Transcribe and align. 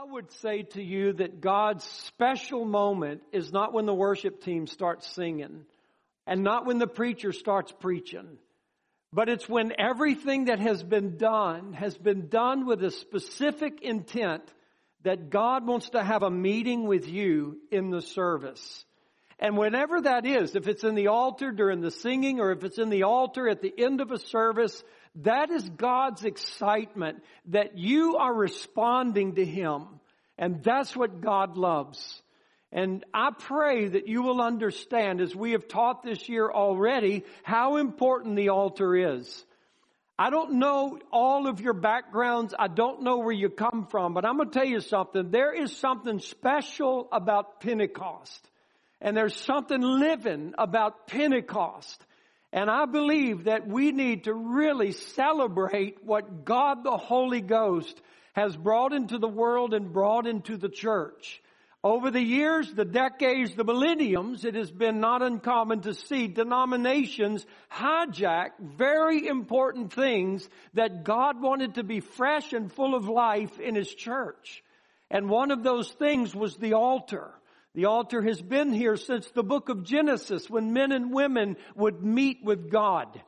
I 0.00 0.04
would 0.04 0.32
say 0.40 0.62
to 0.62 0.82
you 0.82 1.12
that 1.14 1.42
God's 1.42 1.84
special 1.84 2.64
moment 2.64 3.20
is 3.32 3.52
not 3.52 3.74
when 3.74 3.84
the 3.84 3.92
worship 3.92 4.42
team 4.42 4.66
starts 4.66 5.06
singing 5.14 5.66
and 6.26 6.42
not 6.42 6.64
when 6.64 6.78
the 6.78 6.86
preacher 6.86 7.32
starts 7.32 7.70
preaching, 7.80 8.38
but 9.12 9.28
it's 9.28 9.46
when 9.46 9.74
everything 9.78 10.46
that 10.46 10.58
has 10.58 10.82
been 10.82 11.18
done 11.18 11.74
has 11.74 11.98
been 11.98 12.28
done 12.28 12.64
with 12.64 12.82
a 12.82 12.90
specific 12.90 13.82
intent 13.82 14.42
that 15.02 15.28
God 15.28 15.66
wants 15.66 15.90
to 15.90 16.02
have 16.02 16.22
a 16.22 16.30
meeting 16.30 16.86
with 16.86 17.06
you 17.06 17.58
in 17.70 17.90
the 17.90 18.00
service. 18.00 18.86
And 19.38 19.58
whenever 19.58 20.00
that 20.00 20.24
is, 20.24 20.56
if 20.56 20.66
it's 20.66 20.84
in 20.84 20.94
the 20.94 21.08
altar 21.08 21.52
during 21.52 21.82
the 21.82 21.90
singing 21.90 22.40
or 22.40 22.52
if 22.52 22.64
it's 22.64 22.78
in 22.78 22.88
the 22.88 23.02
altar 23.02 23.50
at 23.50 23.60
the 23.60 23.74
end 23.76 24.00
of 24.00 24.12
a 24.12 24.18
service, 24.18 24.82
that 25.16 25.50
is 25.50 25.68
God's 25.68 26.24
excitement 26.24 27.22
that 27.46 27.76
you 27.76 28.16
are 28.16 28.32
responding 28.32 29.34
to 29.34 29.44
Him. 29.44 29.86
And 30.38 30.62
that's 30.62 30.96
what 30.96 31.20
God 31.20 31.56
loves. 31.56 32.22
And 32.72 33.04
I 33.12 33.30
pray 33.36 33.88
that 33.88 34.06
you 34.06 34.22
will 34.22 34.40
understand 34.40 35.20
as 35.20 35.34
we 35.34 35.52
have 35.52 35.66
taught 35.66 36.02
this 36.02 36.28
year 36.28 36.48
already 36.50 37.24
how 37.42 37.76
important 37.76 38.36
the 38.36 38.50
altar 38.50 39.18
is. 39.18 39.44
I 40.16 40.30
don't 40.30 40.54
know 40.54 40.98
all 41.10 41.48
of 41.48 41.60
your 41.60 41.72
backgrounds. 41.72 42.54
I 42.56 42.68
don't 42.68 43.02
know 43.02 43.18
where 43.18 43.32
you 43.32 43.48
come 43.48 43.86
from, 43.90 44.14
but 44.14 44.24
I'm 44.24 44.36
going 44.36 44.50
to 44.50 44.58
tell 44.58 44.68
you 44.68 44.80
something. 44.80 45.30
There 45.30 45.52
is 45.52 45.74
something 45.76 46.20
special 46.20 47.08
about 47.10 47.60
Pentecost. 47.60 48.46
And 49.00 49.16
there's 49.16 49.34
something 49.34 49.80
living 49.80 50.52
about 50.58 51.06
Pentecost. 51.06 52.04
And 52.52 52.68
I 52.68 52.86
believe 52.86 53.44
that 53.44 53.68
we 53.68 53.92
need 53.92 54.24
to 54.24 54.34
really 54.34 54.92
celebrate 54.92 56.04
what 56.04 56.44
God 56.44 56.82
the 56.82 56.96
Holy 56.96 57.40
Ghost 57.40 58.00
has 58.32 58.56
brought 58.56 58.92
into 58.92 59.18
the 59.18 59.28
world 59.28 59.72
and 59.72 59.92
brought 59.92 60.26
into 60.26 60.56
the 60.56 60.68
church. 60.68 61.42
Over 61.82 62.10
the 62.10 62.20
years, 62.20 62.70
the 62.70 62.84
decades, 62.84 63.54
the 63.54 63.64
millenniums, 63.64 64.44
it 64.44 64.54
has 64.54 64.70
been 64.70 65.00
not 65.00 65.22
uncommon 65.22 65.80
to 65.82 65.94
see 65.94 66.26
denominations 66.26 67.46
hijack 67.72 68.50
very 68.60 69.26
important 69.26 69.92
things 69.92 70.46
that 70.74 71.04
God 71.04 71.40
wanted 71.40 71.76
to 71.76 71.82
be 71.82 72.00
fresh 72.00 72.52
and 72.52 72.70
full 72.70 72.94
of 72.94 73.08
life 73.08 73.58
in 73.58 73.74
His 73.76 73.94
church. 73.94 74.62
And 75.10 75.30
one 75.30 75.50
of 75.50 75.62
those 75.62 75.90
things 75.90 76.34
was 76.34 76.56
the 76.56 76.74
altar. 76.74 77.30
The 77.74 77.84
altar 77.84 78.20
has 78.22 78.42
been 78.42 78.72
here 78.72 78.96
since 78.96 79.28
the 79.30 79.44
book 79.44 79.68
of 79.68 79.84
Genesis 79.84 80.50
when 80.50 80.72
men 80.72 80.90
and 80.90 81.12
women 81.12 81.56
would 81.76 82.02
meet 82.02 82.38
with 82.42 82.70
God. 82.70 83.22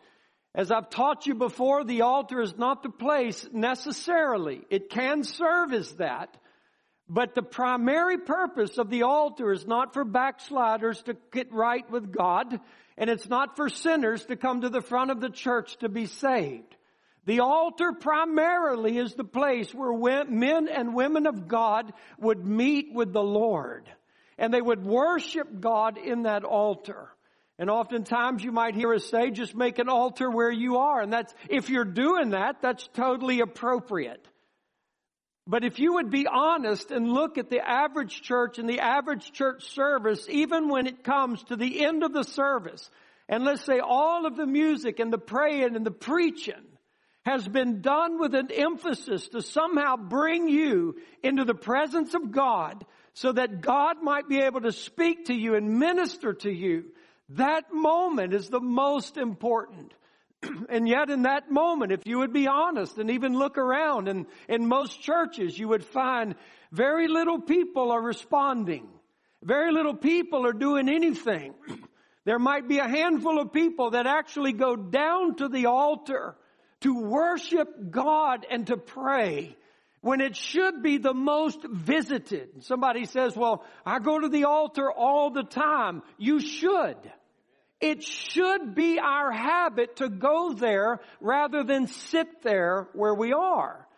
As 0.55 0.73
I've 0.73 0.91
taught 0.91 1.27
you 1.27 1.35
before, 1.35 1.85
the 1.85 2.03
altar 2.03 2.41
is 2.41 2.59
not 2.59 2.83
the 2.83 2.91
place 2.91 3.49
necessarily. 3.53 4.63
It 4.69 4.91
can 4.91 5.23
serve 5.23 5.73
as 5.73 5.93
that. 5.95 6.37
But 7.09 7.35
the 7.35 7.43
primary 7.43 8.19
purpose 8.19 8.79
of 8.79 8.91
the 8.91 9.05
altar 9.05 9.53
is 9.53 9.67
not 9.67 9.95
for 9.95 10.05
backsliders 10.05 11.03
to 11.03 11.17
get 11.33 11.53
right 11.53 11.89
with 11.91 12.13
God, 12.13 12.59
and 12.97 13.11
it's 13.11 13.29
not 13.29 13.57
for 13.57 13.69
sinners 13.69 14.25
to 14.27 14.37
come 14.37 14.63
to 14.63 14.69
the 14.69 14.81
front 14.81 15.11
of 15.11 15.21
the 15.21 15.31
church 15.31 15.77
to 15.79 15.89
be 15.89 16.07
saved. 16.07 16.77
The 17.27 17.41
altar 17.41 17.93
primarily 17.93 18.99
is 18.99 19.15
the 19.15 19.25
place 19.25 19.73
where 19.73 20.25
men 20.25 20.69
and 20.69 20.95
women 20.95 21.27
of 21.27 21.49
God 21.49 21.93
would 22.19 22.45
meet 22.45 22.93
with 22.93 23.13
the 23.13 23.23
Lord 23.23 23.89
and 24.43 24.53
they 24.53 24.61
would 24.61 24.85
worship 24.85 25.61
God 25.61 25.97
in 25.97 26.25
that 26.25 26.43
altar. 26.43 27.09
And 27.61 27.71
oftentimes 27.71 28.43
you 28.43 28.51
might 28.51 28.75
hear 28.75 28.93
us 28.93 29.09
say, 29.09 29.31
just 29.31 29.55
make 29.55 29.79
an 29.79 29.89
altar 29.89 30.29
where 30.29 30.51
you 30.51 30.79
are. 30.79 31.01
And 31.01 31.13
that's, 31.13 31.33
if 31.49 31.71
you're 31.71 31.85
doing 31.85 32.31
that, 32.31 32.57
that's 32.61 32.89
totally 32.93 33.39
appropriate. 33.39 34.27
But 35.47 35.63
if 35.63 35.79
you 35.79 35.95
would 35.95 36.11
be 36.11 36.27
honest 36.27 36.91
and 36.91 37.13
look 37.13 37.39
at 37.39 37.51
the 37.51 37.61
average 37.61 38.21
church 38.23 38.59
and 38.59 38.69
the 38.69 38.81
average 38.81 39.31
church 39.31 39.71
service, 39.71 40.27
even 40.29 40.69
when 40.69 40.89
it 40.89 41.05
comes 41.05 41.45
to 41.45 41.57
the 41.57 41.85
end 41.85 42.03
of 42.03 42.13
the 42.13 42.25
service, 42.25 42.91
and 43.29 43.45
let's 43.45 43.65
say 43.65 43.79
all 43.79 44.27
of 44.27 44.37
the 44.37 44.47
music 44.47 44.99
and 44.99 45.13
the 45.13 45.19
praying 45.19 45.77
and 45.77 45.87
the 45.87 45.93
preaching 45.93 46.67
has 47.25 47.47
been 47.47 47.81
done 47.81 48.19
with 48.19 48.35
an 48.35 48.51
emphasis 48.51 49.29
to 49.29 49.41
somehow 49.41 49.95
bring 49.95 50.49
you 50.49 50.97
into 51.23 51.45
the 51.45 51.55
presence 51.55 52.15
of 52.15 52.33
God 52.33 52.85
so 53.15 53.33
that 53.33 53.61
God 53.61 54.03
might 54.03 54.29
be 54.29 54.41
able 54.41 54.63
to 54.63 54.73
speak 54.73 55.27
to 55.27 55.35
you 55.35 55.55
and 55.55 55.79
minister 55.79 56.33
to 56.33 56.51
you. 56.51 56.85
That 57.31 57.73
moment 57.73 58.33
is 58.33 58.49
the 58.49 58.61
most 58.61 59.17
important. 59.17 59.93
and 60.69 60.89
yet 60.89 61.11
in 61.11 61.23
that 61.23 61.51
moment, 61.51 61.93
if 61.93 62.07
you 62.07 62.19
would 62.19 62.33
be 62.33 62.47
honest 62.47 62.99
and 62.99 63.11
even 63.11 63.39
look 63.39 63.59
around 63.59 64.09
and 64.09 64.27
in 64.49 64.67
most 64.67 65.01
churches, 65.03 65.59
you 65.59 65.69
would 65.69 65.85
find 65.85 66.35
very 66.71 67.09
little 67.09 67.41
people 67.41 67.91
are 67.91 68.03
responding. 68.03 68.89
Very 69.43 69.73
little 69.73 69.95
people 69.95 70.47
are 70.47 70.53
doing 70.53 70.89
anything. 70.89 71.55
there 72.25 72.39
might 72.39 72.69
be 72.69 72.79
a 72.79 72.89
handful 72.89 73.41
of 73.41 73.53
people 73.53 73.91
that 73.91 74.07
actually 74.07 74.53
go 74.53 74.77
down 74.77 75.37
to 75.37 75.49
the 75.49 75.67
altar 75.67 76.37
to 76.81 76.99
worship 76.99 77.91
God 77.91 78.47
and 78.51 78.67
to 78.69 78.77
pray 78.77 79.57
when 80.03 80.21
it 80.21 80.37
should 80.37 80.83
be 80.83 80.99
the 80.99 81.15
most 81.15 81.65
visited. 81.65 82.65
Somebody 82.65 83.07
says, 83.07 83.37
well, 83.37 83.65
I 83.87 84.01
go 84.01 84.19
to 84.21 84.29
the 84.29 84.45
altar 84.45 84.93
all 84.93 85.31
the 85.31 85.45
time. 85.45 86.03
You 86.19 86.41
should. 86.41 86.97
It 87.81 88.03
should 88.03 88.75
be 88.75 88.99
our 88.99 89.33
habit 89.33 89.97
to 89.97 90.09
go 90.09 90.53
there 90.53 91.01
rather 91.21 91.65
than 91.65 91.87
sit 91.87 92.43
there 92.43 92.89
where 92.93 93.15
we 93.15 93.33
are. 93.33 93.89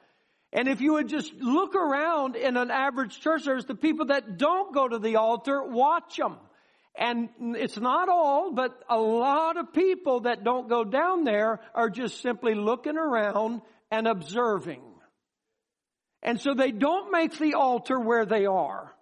And 0.52 0.68
if 0.68 0.80
you 0.80 0.92
would 0.94 1.08
just 1.08 1.34
look 1.34 1.74
around 1.74 2.36
in 2.36 2.56
an 2.56 2.70
average 2.70 3.20
church, 3.20 3.44
there's 3.44 3.64
the 3.64 3.74
people 3.74 4.06
that 4.06 4.38
don't 4.38 4.72
go 4.72 4.86
to 4.86 4.98
the 4.98 5.16
altar, 5.16 5.62
watch 5.64 6.16
them. 6.16 6.36
And 6.96 7.28
it's 7.56 7.76
not 7.76 8.08
all, 8.08 8.52
but 8.52 8.70
a 8.88 8.98
lot 8.98 9.56
of 9.56 9.72
people 9.72 10.20
that 10.20 10.44
don't 10.44 10.68
go 10.68 10.84
down 10.84 11.24
there 11.24 11.60
are 11.74 11.90
just 11.90 12.22
simply 12.22 12.54
looking 12.54 12.96
around 12.96 13.62
and 13.90 14.06
observing. 14.06 14.82
And 16.24 16.40
so 16.40 16.54
they 16.54 16.72
don't 16.72 17.12
make 17.12 17.38
the 17.38 17.54
altar 17.54 18.00
where 18.00 18.24
they 18.24 18.46
are. 18.46 18.92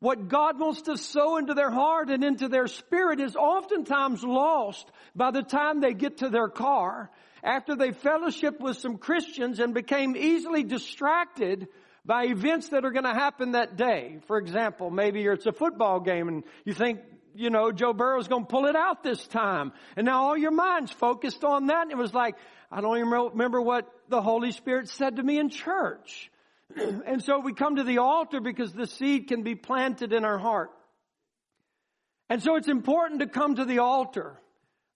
What 0.00 0.28
God 0.28 0.60
wants 0.60 0.82
to 0.82 0.98
sow 0.98 1.38
into 1.38 1.54
their 1.54 1.70
heart 1.70 2.10
and 2.10 2.22
into 2.22 2.48
their 2.48 2.66
spirit 2.66 3.18
is 3.18 3.34
oftentimes 3.34 4.22
lost 4.22 4.86
by 5.14 5.30
the 5.30 5.42
time 5.42 5.80
they 5.80 5.94
get 5.94 6.18
to 6.18 6.28
their 6.28 6.48
car 6.48 7.10
after 7.42 7.74
they 7.74 7.92
fellowship 7.92 8.60
with 8.60 8.76
some 8.76 8.98
Christians 8.98 9.58
and 9.58 9.72
became 9.72 10.14
easily 10.14 10.64
distracted 10.64 11.68
by 12.04 12.24
events 12.26 12.68
that 12.68 12.84
are 12.84 12.90
going 12.90 13.04
to 13.04 13.14
happen 13.14 13.52
that 13.52 13.76
day. 13.76 14.18
For 14.26 14.36
example, 14.36 14.90
maybe 14.90 15.24
it's 15.24 15.46
a 15.46 15.52
football 15.52 16.00
game 16.00 16.28
and 16.28 16.44
you 16.66 16.74
think, 16.74 17.00
you 17.34 17.48
know, 17.48 17.72
Joe 17.72 17.94
Burrow's 17.94 18.28
going 18.28 18.44
to 18.44 18.50
pull 18.50 18.66
it 18.66 18.76
out 18.76 19.02
this 19.02 19.26
time. 19.26 19.72
And 19.96 20.04
now 20.04 20.24
all 20.24 20.36
your 20.36 20.52
mind's 20.52 20.92
focused 20.92 21.42
on 21.42 21.68
that. 21.68 21.82
And 21.82 21.90
it 21.90 21.98
was 21.98 22.12
like, 22.14 22.36
I 22.70 22.80
don't 22.80 22.96
even 22.98 23.10
remember 23.10 23.60
what 23.60 23.90
the 24.08 24.20
Holy 24.20 24.52
Spirit 24.52 24.88
said 24.88 25.16
to 25.16 25.22
me 25.22 25.38
in 25.38 25.48
church. 25.48 26.30
and 27.06 27.22
so 27.22 27.40
we 27.40 27.52
come 27.52 27.76
to 27.76 27.84
the 27.84 27.98
altar 27.98 28.40
because 28.40 28.72
the 28.72 28.86
seed 28.86 29.28
can 29.28 29.42
be 29.42 29.54
planted 29.54 30.12
in 30.12 30.24
our 30.24 30.38
heart. 30.38 30.70
And 32.28 32.42
so 32.42 32.56
it's 32.56 32.68
important 32.68 33.20
to 33.20 33.26
come 33.26 33.56
to 33.56 33.64
the 33.64 33.78
altar. 33.78 34.40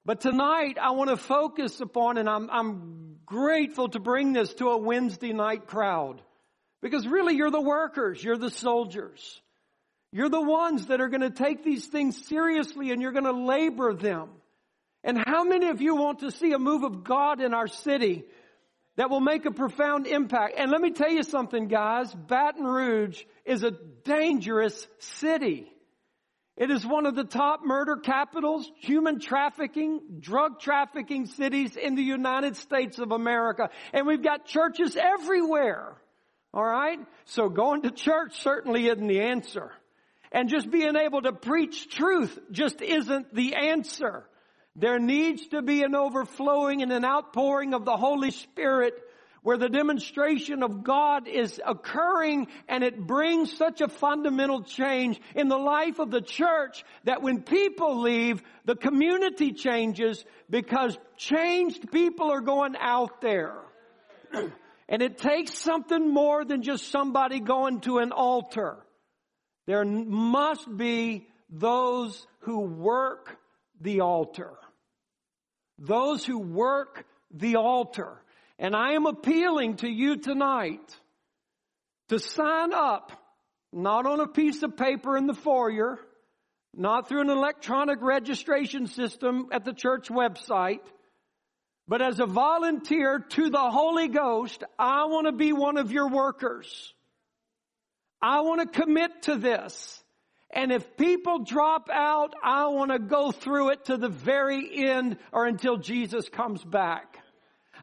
But 0.04 0.20
tonight 0.20 0.78
I 0.80 0.92
want 0.92 1.10
to 1.10 1.16
focus 1.16 1.80
upon, 1.80 2.18
and 2.18 2.28
I'm, 2.28 2.50
I'm 2.50 3.16
grateful 3.24 3.88
to 3.90 4.00
bring 4.00 4.32
this 4.32 4.52
to 4.54 4.70
a 4.70 4.78
Wednesday 4.78 5.32
night 5.32 5.66
crowd. 5.66 6.22
Because 6.82 7.06
really 7.06 7.36
you're 7.36 7.50
the 7.50 7.60
workers, 7.60 8.22
you're 8.22 8.38
the 8.38 8.50
soldiers. 8.50 9.40
You're 10.12 10.30
the 10.30 10.40
ones 10.40 10.86
that 10.86 11.00
are 11.00 11.08
going 11.08 11.20
to 11.20 11.30
take 11.30 11.62
these 11.62 11.86
things 11.86 12.26
seriously 12.26 12.90
and 12.90 13.00
you're 13.00 13.12
going 13.12 13.24
to 13.24 13.32
labor 13.32 13.94
them. 13.94 14.30
And 15.04 15.22
how 15.24 15.44
many 15.44 15.68
of 15.68 15.80
you 15.80 15.94
want 15.94 16.20
to 16.20 16.30
see 16.30 16.52
a 16.52 16.58
move 16.58 16.82
of 16.82 17.04
God 17.04 17.40
in 17.40 17.54
our 17.54 17.68
city 17.68 18.24
that 18.96 19.10
will 19.10 19.20
make 19.20 19.46
a 19.46 19.50
profound 19.50 20.06
impact. 20.06 20.54
And 20.58 20.70
let 20.70 20.80
me 20.80 20.90
tell 20.90 21.10
you 21.10 21.22
something, 21.22 21.68
guys. 21.68 22.12
Baton 22.12 22.64
Rouge 22.64 23.22
is 23.44 23.62
a 23.62 23.72
dangerous 24.04 24.86
city. 24.98 25.70
It 26.56 26.70
is 26.70 26.84
one 26.86 27.06
of 27.06 27.14
the 27.14 27.24
top 27.24 27.60
murder 27.64 27.96
capitals, 27.96 28.70
human 28.76 29.18
trafficking, 29.18 30.00
drug 30.20 30.60
trafficking 30.60 31.24
cities 31.24 31.76
in 31.76 31.94
the 31.94 32.02
United 32.02 32.56
States 32.56 32.98
of 32.98 33.12
America. 33.12 33.70
And 33.94 34.06
we've 34.06 34.22
got 34.22 34.44
churches 34.44 34.94
everywhere. 34.94 35.96
Alright? 36.52 36.98
So 37.24 37.48
going 37.48 37.82
to 37.82 37.90
church 37.90 38.42
certainly 38.42 38.88
isn't 38.88 39.06
the 39.06 39.20
answer. 39.20 39.70
And 40.32 40.48
just 40.48 40.70
being 40.70 40.96
able 40.96 41.22
to 41.22 41.32
preach 41.32 41.88
truth 41.88 42.38
just 42.50 42.82
isn't 42.82 43.34
the 43.34 43.54
answer. 43.54 44.24
There 44.76 44.98
needs 44.98 45.46
to 45.48 45.62
be 45.62 45.82
an 45.82 45.94
overflowing 45.94 46.82
and 46.82 46.92
an 46.92 47.04
outpouring 47.04 47.74
of 47.74 47.84
the 47.84 47.96
Holy 47.96 48.30
Spirit 48.30 48.94
where 49.42 49.56
the 49.56 49.68
demonstration 49.68 50.62
of 50.62 50.84
God 50.84 51.26
is 51.26 51.60
occurring 51.66 52.46
and 52.68 52.84
it 52.84 53.06
brings 53.06 53.56
such 53.56 53.80
a 53.80 53.88
fundamental 53.88 54.62
change 54.62 55.20
in 55.34 55.48
the 55.48 55.56
life 55.56 55.98
of 55.98 56.10
the 56.10 56.20
church 56.20 56.84
that 57.04 57.22
when 57.22 57.42
people 57.42 58.00
leave, 58.00 58.42
the 58.66 58.76
community 58.76 59.52
changes 59.52 60.24
because 60.50 60.98
changed 61.16 61.90
people 61.90 62.30
are 62.30 62.42
going 62.42 62.76
out 62.78 63.20
there. 63.20 63.56
And 64.92 65.02
it 65.02 65.18
takes 65.18 65.56
something 65.56 66.12
more 66.12 66.44
than 66.44 66.62
just 66.62 66.90
somebody 66.90 67.38
going 67.38 67.80
to 67.82 67.98
an 67.98 68.10
altar. 68.10 68.76
There 69.66 69.84
must 69.84 70.66
be 70.76 71.28
those 71.48 72.26
who 72.40 72.62
work 72.62 73.38
the 73.80 74.00
altar. 74.00 74.52
Those 75.78 76.24
who 76.24 76.38
work 76.38 77.04
the 77.30 77.56
altar. 77.56 78.22
And 78.58 78.76
I 78.76 78.92
am 78.92 79.06
appealing 79.06 79.76
to 79.76 79.88
you 79.88 80.16
tonight 80.16 80.94
to 82.08 82.18
sign 82.18 82.74
up, 82.74 83.12
not 83.72 84.04
on 84.04 84.20
a 84.20 84.26
piece 84.26 84.62
of 84.62 84.76
paper 84.76 85.16
in 85.16 85.26
the 85.26 85.34
foyer, 85.34 85.98
not 86.74 87.08
through 87.08 87.22
an 87.22 87.30
electronic 87.30 88.02
registration 88.02 88.86
system 88.86 89.48
at 89.52 89.64
the 89.64 89.72
church 89.72 90.08
website, 90.08 90.82
but 91.88 92.02
as 92.02 92.20
a 92.20 92.26
volunteer 92.26 93.18
to 93.18 93.50
the 93.50 93.70
Holy 93.70 94.08
Ghost, 94.08 94.62
I 94.78 95.06
want 95.06 95.26
to 95.26 95.32
be 95.32 95.52
one 95.52 95.76
of 95.76 95.90
your 95.90 96.08
workers. 96.08 96.94
I 98.22 98.42
want 98.42 98.60
to 98.60 98.80
commit 98.80 99.22
to 99.22 99.36
this. 99.36 99.99
And 100.52 100.72
if 100.72 100.96
people 100.96 101.40
drop 101.40 101.88
out, 101.92 102.34
I 102.42 102.66
want 102.66 102.90
to 102.90 102.98
go 102.98 103.30
through 103.30 103.70
it 103.70 103.84
to 103.86 103.96
the 103.96 104.08
very 104.08 104.88
end 104.88 105.18
or 105.32 105.46
until 105.46 105.76
Jesus 105.76 106.28
comes 106.28 106.64
back. 106.64 107.18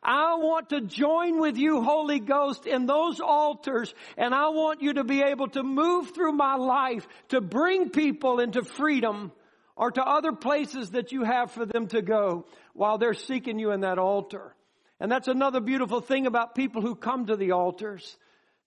I 0.04 0.36
want 0.36 0.70
to 0.70 0.82
join 0.82 1.40
with 1.40 1.58
you, 1.58 1.82
Holy 1.82 2.20
Ghost, 2.20 2.66
in 2.68 2.86
those 2.86 3.20
altars, 3.20 3.94
and 4.16 4.34
I 4.34 4.50
want 4.50 4.82
you 4.82 4.94
to 4.94 5.04
be 5.04 5.24
able 5.24 5.48
to 5.50 5.64
move 5.64 6.12
through 6.14 6.34
my 6.34 6.56
life 6.56 7.08
to 7.30 7.42
bring 7.42 7.90
people 7.90 8.40
into 8.40 8.64
freedom 8.64 9.32
or 9.76 9.92
to 9.92 10.04
other 10.04 10.34
places 10.34 10.92
that 10.92 11.12
you 11.12 11.24
have 11.24 11.52
for 11.52 11.66
them 11.66 11.88
to 11.88 12.02
go 12.02 12.46
while 12.74 12.98
they're 12.98 13.14
seeking 13.14 13.60
you 13.60 13.72
in 13.72 13.82
that 13.82 13.98
altar. 13.98 14.56
And 15.00 15.12
that's 15.12 15.28
another 15.28 15.62
beautiful 15.62 16.02
thing 16.02 16.26
about 16.26 16.56
people 16.56 16.82
who 16.82 16.96
come 16.96 17.28
to 17.28 17.36
the 17.36 17.52
altars 17.52 18.18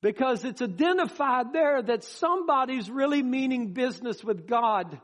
because 0.03 0.45
it's 0.45 0.63
identified 0.63 1.53
there 1.53 1.83
that 1.83 2.05
somebody's 2.05 2.91
really 2.91 3.23
meaning 3.23 3.73
business 3.73 4.25
with 4.25 4.47
God 4.47 5.01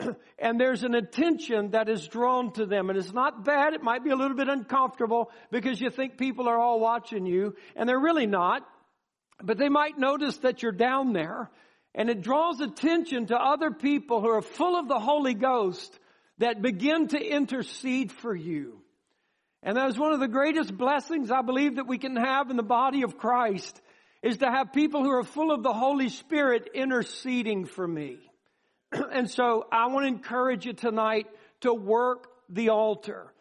and 0.38 0.60
there's 0.60 0.82
an 0.82 0.94
attention 0.94 1.70
that 1.70 1.88
is 1.88 2.06
drawn 2.06 2.52
to 2.54 2.66
them. 2.66 2.90
And 2.90 2.98
it's 2.98 3.12
not 3.12 3.44
bad. 3.44 3.74
It 3.74 3.82
might 3.82 4.04
be 4.04 4.10
a 4.10 4.16
little 4.16 4.36
bit 4.36 4.48
uncomfortable 4.48 5.30
because 5.50 5.80
you 5.80 5.90
think 5.90 6.18
people 6.18 6.48
are 6.48 6.58
all 6.58 6.80
watching 6.80 7.26
you 7.26 7.54
and 7.76 7.88
they're 7.88 8.00
really 8.00 8.26
not. 8.26 8.66
But 9.42 9.58
they 9.58 9.68
might 9.68 9.98
notice 9.98 10.36
that 10.38 10.62
you're 10.62 10.72
down 10.72 11.12
there 11.12 11.50
and 11.94 12.08
it 12.08 12.22
draws 12.22 12.60
attention 12.60 13.26
to 13.26 13.36
other 13.36 13.70
people 13.70 14.20
who 14.20 14.28
are 14.28 14.42
full 14.42 14.78
of 14.78 14.88
the 14.88 14.98
Holy 14.98 15.34
Ghost 15.34 15.98
that 16.38 16.62
begin 16.62 17.08
to 17.08 17.18
intercede 17.18 18.12
for 18.12 18.34
you. 18.34 18.80
And 19.62 19.76
that 19.76 19.90
is 19.90 19.98
one 19.98 20.12
of 20.12 20.20
the 20.20 20.28
greatest 20.28 20.76
blessings 20.76 21.30
I 21.30 21.42
believe 21.42 21.76
that 21.76 21.86
we 21.86 21.98
can 21.98 22.16
have 22.16 22.50
in 22.50 22.56
the 22.56 22.62
body 22.62 23.02
of 23.02 23.18
Christ 23.18 23.80
is 24.22 24.38
to 24.38 24.50
have 24.50 24.72
people 24.72 25.02
who 25.02 25.10
are 25.10 25.24
full 25.24 25.50
of 25.50 25.62
the 25.62 25.72
Holy 25.72 26.08
Spirit 26.08 26.68
interceding 26.74 27.64
for 27.64 27.86
me. 27.86 28.18
and 28.92 29.30
so 29.30 29.66
I 29.72 29.86
want 29.86 30.04
to 30.04 30.08
encourage 30.08 30.66
you 30.66 30.72
tonight 30.72 31.26
to 31.62 31.72
work 31.72 32.28
the 32.48 32.70
altar. 32.70 33.32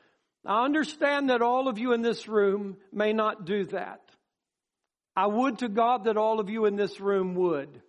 I 0.46 0.64
understand 0.64 1.30
that 1.30 1.42
all 1.42 1.68
of 1.68 1.78
you 1.78 1.94
in 1.94 2.02
this 2.02 2.28
room 2.28 2.78
may 2.94 3.14
not 3.14 3.46
do 3.46 3.66
that. 3.66 4.02
I 5.16 5.28
would 5.28 5.60
to 5.60 5.68
God 5.68 6.06
that 6.06 6.16
all 6.16 6.40
of 6.40 6.50
you 6.50 6.66
in 6.66 6.76
this 6.76 7.02
room 7.02 7.36
would. 7.36 7.82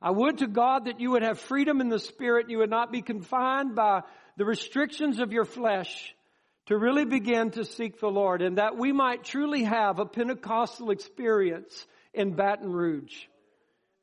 I 0.00 0.10
would 0.10 0.38
to 0.38 0.46
God 0.46 0.84
that 0.84 1.00
you 1.00 1.12
would 1.12 1.22
have 1.22 1.40
freedom 1.40 1.80
in 1.80 1.88
the 1.88 1.98
spirit, 1.98 2.42
and 2.42 2.50
you 2.52 2.58
would 2.58 2.70
not 2.70 2.92
be 2.92 3.02
confined 3.02 3.74
by 3.74 4.02
the 4.36 4.44
restrictions 4.44 5.18
of 5.18 5.32
your 5.32 5.44
flesh 5.44 6.14
to 6.66 6.78
really 6.78 7.04
begin 7.04 7.50
to 7.52 7.64
seek 7.64 8.00
the 8.00 8.08
Lord 8.08 8.42
and 8.42 8.58
that 8.58 8.76
we 8.76 8.92
might 8.92 9.24
truly 9.24 9.64
have 9.64 9.98
a 9.98 10.06
Pentecostal 10.06 10.90
experience 10.90 11.86
in 12.12 12.34
Baton 12.34 12.70
Rouge. 12.70 13.26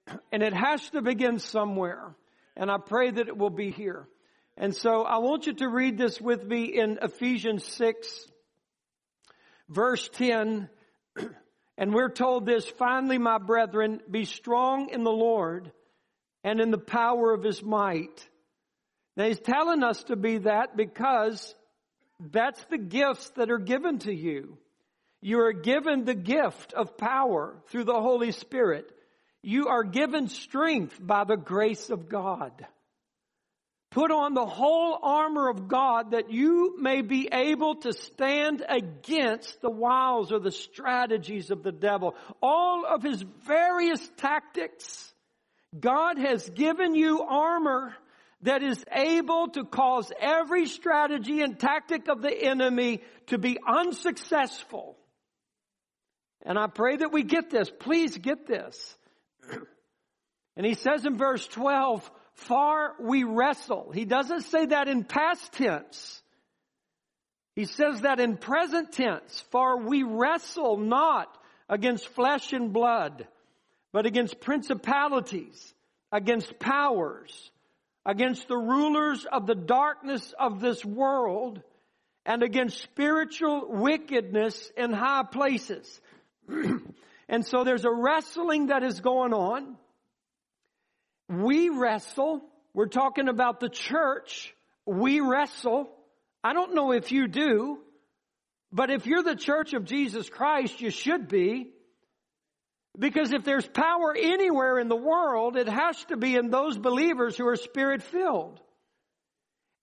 And 0.31 0.43
it 0.43 0.53
has 0.53 0.89
to 0.89 1.01
begin 1.01 1.39
somewhere 1.39 2.15
and 2.55 2.69
I 2.69 2.77
pray 2.77 3.09
that 3.09 3.27
it 3.27 3.37
will 3.37 3.49
be 3.49 3.71
here. 3.71 4.07
And 4.57 4.75
so 4.75 5.03
I 5.03 5.17
want 5.19 5.47
you 5.47 5.53
to 5.53 5.69
read 5.69 5.97
this 5.97 6.19
with 6.19 6.43
me 6.43 6.65
in 6.65 6.99
Ephesians 7.01 7.65
6, 7.65 8.27
verse 9.69 10.09
10. 10.13 10.69
And 11.77 11.95
we're 11.95 12.11
told 12.11 12.45
this, 12.45 12.67
finally, 12.77 13.17
my 13.17 13.39
brethren, 13.39 14.01
be 14.11 14.25
strong 14.25 14.89
in 14.89 15.03
the 15.03 15.09
Lord 15.09 15.71
and 16.43 16.59
in 16.59 16.69
the 16.69 16.77
power 16.77 17.33
of 17.33 17.41
his 17.41 17.63
might. 17.63 18.29
Now 19.17 19.23
he's 19.23 19.39
telling 19.39 19.81
us 19.81 20.03
to 20.03 20.15
be 20.15 20.39
that 20.39 20.77
because 20.77 21.55
that's 22.31 22.63
the 22.65 22.77
gifts 22.77 23.29
that 23.31 23.49
are 23.49 23.57
given 23.57 23.99
to 23.99 24.13
you. 24.13 24.57
You 25.21 25.41
are 25.41 25.53
given 25.53 26.03
the 26.03 26.15
gift 26.15 26.73
of 26.73 26.97
power 26.97 27.55
through 27.67 27.85
the 27.85 27.99
Holy 27.99 28.31
Spirit. 28.31 28.91
You 29.43 29.67
are 29.67 29.83
given 29.83 30.27
strength 30.27 30.97
by 30.99 31.23
the 31.23 31.37
grace 31.37 31.89
of 31.89 32.09
God. 32.09 32.65
Put 33.91 34.09
on 34.09 34.33
the 34.33 34.45
whole 34.45 34.97
armor 35.01 35.49
of 35.49 35.67
God 35.67 36.11
that 36.11 36.31
you 36.31 36.79
may 36.79 37.01
be 37.01 37.27
able 37.31 37.75
to 37.75 37.91
stand 37.91 38.63
against 38.67 39.59
the 39.61 39.69
wiles 39.69 40.31
or 40.31 40.39
the 40.39 40.51
strategies 40.51 41.51
of 41.51 41.61
the 41.61 41.73
devil. 41.73 42.15
All 42.41 42.85
of 42.85 43.03
his 43.03 43.21
various 43.45 44.07
tactics. 44.15 45.13
God 45.77 46.17
has 46.17 46.49
given 46.49 46.95
you 46.95 47.21
armor 47.21 47.93
that 48.43 48.63
is 48.63 48.83
able 48.91 49.49
to 49.49 49.63
cause 49.63 50.11
every 50.19 50.65
strategy 50.65 51.41
and 51.41 51.59
tactic 51.59 52.07
of 52.07 52.21
the 52.21 52.33
enemy 52.33 53.01
to 53.27 53.37
be 53.37 53.57
unsuccessful. 53.67 54.97
And 56.43 56.57
I 56.57 56.67
pray 56.67 56.97
that 56.97 57.11
we 57.11 57.23
get 57.23 57.49
this. 57.49 57.69
Please 57.69 58.17
get 58.17 58.47
this. 58.47 58.97
And 60.57 60.65
he 60.65 60.73
says 60.73 61.05
in 61.05 61.17
verse 61.17 61.47
12, 61.47 62.11
far 62.33 62.95
we 62.99 63.23
wrestle. 63.23 63.91
He 63.93 64.03
doesn't 64.03 64.41
say 64.41 64.65
that 64.65 64.89
in 64.89 65.05
past 65.05 65.53
tense. 65.53 66.21
He 67.55 67.65
says 67.65 68.01
that 68.01 68.19
in 68.19 68.37
present 68.37 68.91
tense, 68.91 69.43
for 69.51 69.77
we 69.77 70.03
wrestle 70.03 70.77
not 70.77 71.35
against 71.69 72.07
flesh 72.09 72.53
and 72.53 72.73
blood, 72.73 73.27
but 73.93 74.05
against 74.05 74.41
principalities, 74.41 75.73
against 76.11 76.59
powers, 76.59 77.51
against 78.05 78.47
the 78.47 78.57
rulers 78.57 79.25
of 79.31 79.47
the 79.47 79.55
darkness 79.55 80.33
of 80.39 80.59
this 80.59 80.83
world, 80.83 81.61
and 82.25 82.43
against 82.43 82.81
spiritual 82.81 83.67
wickedness 83.67 84.71
in 84.77 84.93
high 84.93 85.23
places. 85.23 86.01
And 87.31 87.45
so 87.47 87.63
there's 87.63 87.85
a 87.85 87.91
wrestling 87.91 88.67
that 88.67 88.83
is 88.83 88.99
going 88.99 89.33
on. 89.33 89.77
We 91.29 91.69
wrestle. 91.69 92.41
We're 92.73 92.87
talking 92.87 93.29
about 93.29 93.61
the 93.61 93.69
church. 93.69 94.53
We 94.85 95.21
wrestle. 95.21 95.89
I 96.43 96.51
don't 96.51 96.75
know 96.75 96.91
if 96.91 97.13
you 97.13 97.29
do, 97.29 97.79
but 98.73 98.91
if 98.91 99.05
you're 99.05 99.23
the 99.23 99.37
church 99.37 99.73
of 99.73 99.85
Jesus 99.85 100.27
Christ, 100.29 100.81
you 100.81 100.89
should 100.89 101.29
be. 101.29 101.71
Because 102.97 103.31
if 103.31 103.43
there's 103.43 103.67
power 103.67 104.15
anywhere 104.17 104.77
in 104.77 104.89
the 104.89 104.95
world, 104.95 105.55
it 105.55 105.69
has 105.69 106.03
to 106.05 106.17
be 106.17 106.35
in 106.35 106.49
those 106.49 106.77
believers 106.77 107.37
who 107.37 107.47
are 107.47 107.55
spirit 107.55 108.03
filled. 108.03 108.59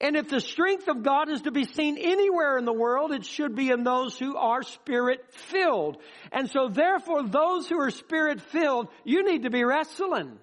And 0.01 0.15
if 0.15 0.29
the 0.29 0.41
strength 0.41 0.87
of 0.89 1.03
God 1.03 1.29
is 1.29 1.43
to 1.43 1.51
be 1.51 1.65
seen 1.65 1.99
anywhere 1.99 2.57
in 2.57 2.65
the 2.65 2.73
world, 2.73 3.11
it 3.11 3.25
should 3.25 3.57
be 3.57 3.71
in 3.71 3.83
those 3.83 4.17
who 4.17 4.37
are 4.37 4.63
spirit 4.63 5.21
filled. 5.33 5.97
And 6.31 6.49
so 6.49 6.69
therefore, 6.69 7.25
those 7.25 7.69
who 7.69 7.81
are 7.81 7.91
spirit 7.91 8.41
filled, 8.41 8.89
you 9.05 9.25
need 9.25 9.43
to 9.43 9.51
be 9.51 9.65
wrestling. 9.65 10.39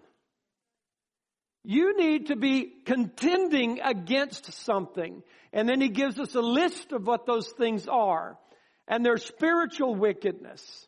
You 1.63 1.98
need 1.98 2.27
to 2.27 2.36
be 2.36 2.74
contending 2.86 3.79
against 3.81 4.51
something. 4.65 5.24
And 5.53 5.69
then 5.69 5.79
he 5.79 5.89
gives 5.89 6.19
us 6.19 6.36
a 6.36 6.41
list 6.41 6.91
of 6.91 7.07
what 7.07 7.25
those 7.25 7.48
things 7.57 7.88
are. 7.88 8.38
And 8.89 9.05
there's 9.05 9.24
spiritual 9.24 9.95
wickedness. 9.95 10.88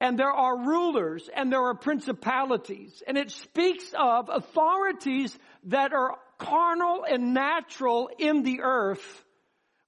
And 0.00 0.18
there 0.18 0.32
are 0.32 0.56
rulers 0.56 1.28
and 1.34 1.52
there 1.52 1.64
are 1.64 1.74
principalities. 1.74 3.02
And 3.06 3.18
it 3.18 3.32
speaks 3.32 3.92
of 3.98 4.28
authorities 4.32 5.36
that 5.64 5.92
are 5.92 6.18
carnal 6.38 7.04
and 7.04 7.34
natural 7.34 8.08
in 8.18 8.44
the 8.44 8.60
earth, 8.62 9.24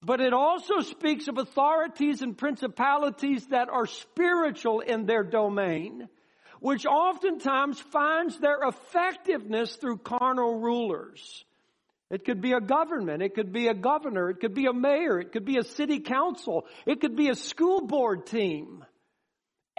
but 0.02 0.20
it 0.20 0.32
also 0.32 0.80
speaks 0.80 1.28
of 1.28 1.38
authorities 1.38 2.22
and 2.22 2.36
principalities 2.36 3.46
that 3.48 3.68
are 3.68 3.86
spiritual 3.86 4.80
in 4.80 5.06
their 5.06 5.22
domain, 5.22 6.08
which 6.58 6.86
oftentimes 6.86 7.78
finds 7.78 8.36
their 8.38 8.58
effectiveness 8.62 9.76
through 9.76 9.98
carnal 9.98 10.58
rulers. 10.58 11.44
It 12.10 12.24
could 12.24 12.40
be 12.40 12.52
a 12.52 12.60
government. 12.60 13.22
It 13.22 13.36
could 13.36 13.52
be 13.52 13.68
a 13.68 13.74
governor. 13.74 14.30
It 14.30 14.40
could 14.40 14.54
be 14.54 14.66
a 14.66 14.72
mayor. 14.72 15.20
It 15.20 15.30
could 15.30 15.44
be 15.44 15.58
a 15.58 15.62
city 15.62 16.00
council. 16.00 16.66
It 16.84 17.00
could 17.00 17.14
be 17.14 17.28
a 17.28 17.36
school 17.36 17.86
board 17.86 18.26
team. 18.26 18.84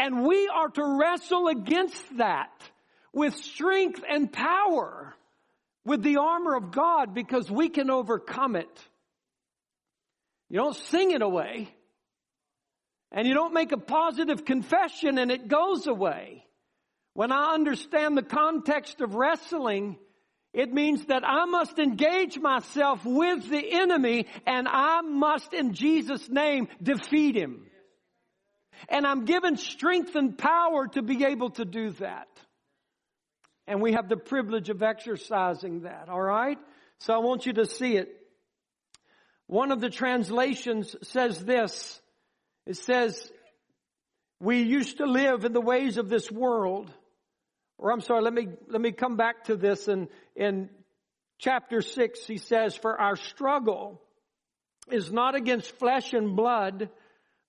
And 0.01 0.25
we 0.25 0.47
are 0.47 0.69
to 0.69 0.97
wrestle 0.99 1.47
against 1.47 2.17
that 2.17 2.49
with 3.13 3.35
strength 3.35 4.03
and 4.09 4.33
power 4.33 5.13
with 5.85 6.01
the 6.01 6.17
armor 6.17 6.55
of 6.55 6.71
God 6.71 7.13
because 7.13 7.51
we 7.51 7.69
can 7.69 7.91
overcome 7.91 8.55
it. 8.55 8.79
You 10.49 10.57
don't 10.57 10.75
sing 10.75 11.11
it 11.11 11.21
away. 11.21 11.69
And 13.11 13.27
you 13.27 13.35
don't 13.35 13.53
make 13.53 13.73
a 13.73 13.77
positive 13.77 14.43
confession 14.43 15.19
and 15.19 15.29
it 15.29 15.47
goes 15.47 15.85
away. 15.85 16.47
When 17.13 17.31
I 17.31 17.53
understand 17.53 18.17
the 18.17 18.23
context 18.23 19.01
of 19.01 19.13
wrestling, 19.13 19.99
it 20.51 20.73
means 20.73 21.05
that 21.05 21.21
I 21.23 21.45
must 21.45 21.77
engage 21.77 22.39
myself 22.39 23.05
with 23.05 23.47
the 23.47 23.71
enemy 23.73 24.25
and 24.47 24.67
I 24.67 25.01
must 25.01 25.53
in 25.53 25.75
Jesus 25.75 26.27
name 26.27 26.69
defeat 26.81 27.35
him. 27.35 27.67
And 28.89 29.05
I'm 29.05 29.25
given 29.25 29.57
strength 29.57 30.15
and 30.15 30.37
power 30.37 30.87
to 30.87 31.01
be 31.01 31.23
able 31.25 31.51
to 31.51 31.65
do 31.65 31.91
that. 31.91 32.27
And 33.67 33.81
we 33.81 33.93
have 33.93 34.09
the 34.09 34.17
privilege 34.17 34.69
of 34.69 34.83
exercising 34.83 35.81
that, 35.81 36.09
alright? 36.09 36.57
So 36.99 37.13
I 37.13 37.19
want 37.19 37.45
you 37.45 37.53
to 37.53 37.65
see 37.65 37.95
it. 37.95 38.09
One 39.47 39.71
of 39.71 39.81
the 39.81 39.89
translations 39.89 40.95
says 41.03 41.43
this. 41.43 42.01
It 42.65 42.77
says, 42.77 43.31
we 44.39 44.61
used 44.61 44.97
to 44.97 45.05
live 45.05 45.45
in 45.45 45.53
the 45.53 45.61
ways 45.61 45.97
of 45.97 46.09
this 46.09 46.31
world. 46.31 46.91
Or 47.77 47.91
I'm 47.91 48.01
sorry, 48.01 48.21
let 48.21 48.33
me, 48.33 48.47
let 48.67 48.81
me 48.81 48.91
come 48.91 49.17
back 49.17 49.45
to 49.45 49.55
this 49.55 49.87
And 49.87 50.07
in 50.35 50.69
chapter 51.39 51.81
six. 51.81 52.25
He 52.25 52.37
says, 52.37 52.75
for 52.75 52.99
our 52.99 53.15
struggle 53.15 54.01
is 54.89 55.11
not 55.11 55.35
against 55.35 55.77
flesh 55.79 56.13
and 56.13 56.35
blood, 56.35 56.89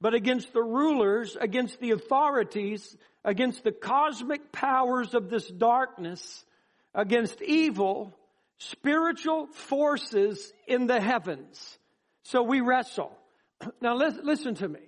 but 0.03 0.15
against 0.15 0.53
the 0.53 0.63
rulers, 0.63 1.37
against 1.41 1.79
the 1.79 1.93
authorities, 1.93 2.97
against 3.25 3.63
the 3.63 3.71
cosmic 3.71 4.51
powers 4.51 5.15
of 5.15 5.31
this 5.31 5.47
darkness, 5.47 6.45
against 6.93 7.41
evil, 7.41 8.13
spiritual 8.59 9.47
forces 9.47 10.53
in 10.67 10.89
the 10.89 11.01
heavens. 11.01 11.79
So 12.25 12.43
we 12.43 12.61
wrestle. 12.61 13.17
Now 13.81 13.95
listen 13.95 14.57
to 14.57 14.69
me. 14.69 14.81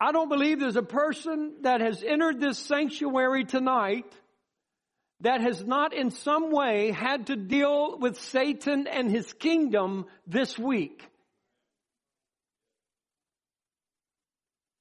I 0.00 0.12
don't 0.12 0.30
believe 0.30 0.58
there's 0.58 0.76
a 0.76 0.82
person 0.82 1.56
that 1.62 1.82
has 1.82 2.02
entered 2.02 2.40
this 2.40 2.58
sanctuary 2.58 3.44
tonight 3.44 4.10
that 5.20 5.42
has 5.42 5.62
not 5.62 5.92
in 5.92 6.10
some 6.10 6.50
way 6.50 6.92
had 6.92 7.26
to 7.26 7.36
deal 7.36 7.98
with 7.98 8.18
Satan 8.18 8.86
and 8.86 9.10
his 9.10 9.30
kingdom 9.34 10.06
this 10.26 10.58
week. 10.58 11.06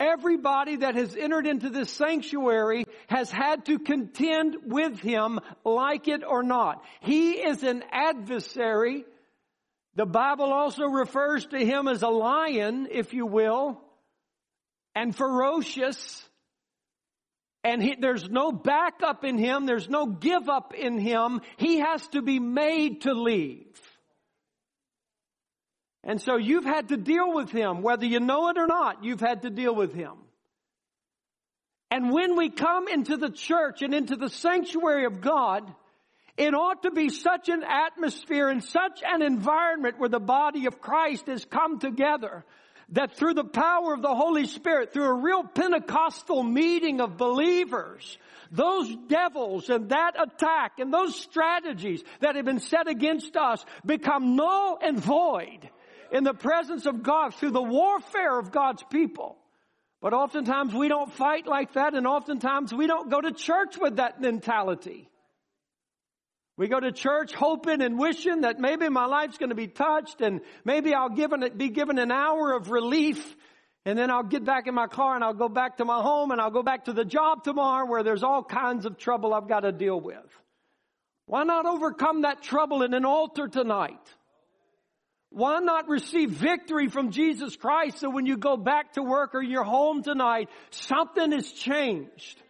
Everybody 0.01 0.77
that 0.77 0.96
has 0.96 1.15
entered 1.15 1.46
into 1.46 1.70
this 1.70 1.91
sanctuary 1.91 2.86
has 3.08 3.29
had 3.29 3.65
to 3.65 3.77
contend 3.77 4.58
with 4.65 5.00
him, 5.00 5.39
like 5.63 6.08
it 6.08 6.24
or 6.27 6.41
not. 6.41 6.84
He 7.01 7.34
is 7.34 7.62
an 7.62 7.84
adversary. 7.91 9.05
The 9.93 10.08
Bible 10.08 10.51
also 10.51 10.86
refers 10.86 11.46
to 11.48 11.63
him 11.63 11.88
as 11.88 12.01
a 12.01 12.10
lion, 12.10 12.88
if 12.89 13.13
you 13.13 13.27
will, 13.27 13.79
and 14.96 15.15
ferocious. 15.15 16.27
And 17.63 17.84
he, 17.84 17.96
there's 18.00 18.27
no 18.27 18.51
backup 18.51 19.24
in 19.24 19.38
him. 19.38 19.67
There's 19.67 19.88
no 19.88 20.08
give 20.08 20.50
up 20.50 20.74
in 20.74 20.98
him. 20.98 21.41
He 21.58 21.77
has 21.77 22.08
to 22.08 22.24
be 22.24 22.39
made 22.39 23.01
to 23.01 23.13
leave. 23.13 23.67
And 26.03 26.20
so 26.22 26.38
you've 26.38 26.65
had 26.65 26.89
to 26.89 26.98
deal 26.98 27.34
with 27.34 27.51
him, 27.51 27.81
whether 27.84 28.05
you 28.05 28.20
know 28.20 28.50
it 28.50 28.58
or 28.58 28.67
not, 28.67 29.03
you've 29.03 29.20
had 29.20 29.43
to 29.43 29.50
deal 29.50 29.74
with 29.75 29.93
him. 29.93 30.13
And 31.91 32.12
when 32.12 32.38
we 32.38 32.50
come 32.50 32.88
into 32.88 33.17
the 33.17 33.29
church 33.29 33.81
and 33.81 33.93
into 33.93 34.15
the 34.15 34.29
sanctuary 34.29 35.05
of 35.05 35.22
God, 35.22 35.72
it 36.38 36.55
ought 36.55 36.84
to 36.84 36.91
be 36.91 37.10
such 37.10 37.50
an 37.50 37.63
atmosphere 37.63 38.48
and 38.50 38.63
such 38.63 39.03
an 39.05 39.22
environment 39.22 40.00
where 40.00 40.10
the 40.10 40.20
body 40.20 40.65
of 40.65 40.79
Christ 40.79 41.27
has 41.27 41.46
come 41.46 41.79
together 41.79 42.46
that 42.93 43.15
through 43.15 43.34
the 43.34 43.43
power 43.43 43.93
of 43.93 44.01
the 44.01 44.15
Holy 44.15 44.48
Spirit, 44.48 44.91
through 44.91 45.05
a 45.05 45.13
real 45.13 45.43
Pentecostal 45.43 46.43
meeting 46.43 47.00
of 47.00 47.17
believers, 47.17 48.17
those 48.51 48.93
devils 49.08 49.70
and 49.70 49.89
that 49.89 50.13
attack 50.20 50.79
and 50.79 50.93
those 50.93 51.15
strategies 51.15 52.03
that 52.20 52.36
have 52.36 52.46
been 52.46 52.60
set 52.60 52.88
against 52.88 53.38
us 53.38 53.63
become 53.86 54.36
null 54.36 54.77
and 54.81 55.00
void 55.00 55.70
in 56.12 56.24
the 56.24 56.34
presence 56.34 56.86
of 56.86 57.03
God 57.03 57.34
through 57.36 57.51
the 57.51 57.62
warfare 57.62 58.38
of 58.38 58.51
God's 58.51 58.84
people. 58.91 59.38
But 60.01 60.13
oftentimes 60.13 60.74
we 60.74 60.88
don't 60.88 61.12
fight 61.13 61.48
like 61.48 61.74
that 61.74 61.94
and 61.94 62.06
oftentimes 62.06 62.74
we 62.74 62.88
don't 62.88 63.10
go 63.10 63.22
to 63.22 63.32
church 63.32 63.77
with 63.80 63.98
that 63.98 64.20
mentality. 64.20 65.08
We 66.58 66.68
go 66.68 66.80
to 66.80 66.91
church 66.91 67.34
hoping 67.34 67.82
and 67.82 67.98
wishing 67.98 68.41
that 68.41 68.60
maybe 68.60 68.89
my 68.89 69.06
life's 69.06 69.38
going 69.38 69.50
to 69.50 69.56
be 69.56 69.68
touched 69.68 70.22
and 70.22 70.41
maybe 70.65 70.94
I'll 70.94 71.10
be 71.10 71.70
given 71.70 71.98
an 71.98 72.12
hour 72.12 72.53
of 72.53 72.70
relief 72.72 73.36
and 73.86 73.98
then 73.98 74.12
I'll 74.12 74.24
get 74.24 74.44
back 74.44 74.68
in 74.68 74.75
my 74.75 74.88
car 74.88 75.15
and 75.15 75.24
I'll 75.24 75.34
go 75.34 75.50
back 75.50 75.77
to 75.77 75.86
my 75.86 76.01
home 76.01 76.32
and 76.32 76.41
I'll 76.41 76.51
go 76.51 76.62
back 76.62 76.86
to 76.86 76.94
the 76.94 77.06
job 77.06 77.44
tomorrow 77.44 77.86
where 77.86 78.03
there's 78.03 78.22
all 78.22 78.44
kinds 78.44 78.86
of 78.86 78.98
trouble 78.98 79.34
I've 79.34 79.48
got 79.48 79.62
to 79.62 79.72
deal 79.72 80.00
with. 80.00 80.18
Why 81.25 81.44
not 81.44 81.65
overcome 81.65 82.24
that 82.24 82.41
trouble 82.41 82.84
in 82.84 82.94
an 82.94 83.06
altar 83.06 83.48
tonight? 83.48 84.00
Why 85.31 85.59
not 85.59 85.88
receive 85.88 86.29
victory 86.29 86.89
from 86.89 87.11
Jesus 87.11 87.55
Christ 87.55 88.00
so 88.00 88.09
when 88.09 88.25
you 88.25 88.35
go 88.35 88.57
back 88.57 88.93
to 88.93 89.01
work 89.01 89.33
or 89.33 89.41
you're 89.41 89.63
home 89.63 90.03
tonight, 90.03 90.50
something 90.71 91.31
has 91.31 91.50
changed. 91.50 92.41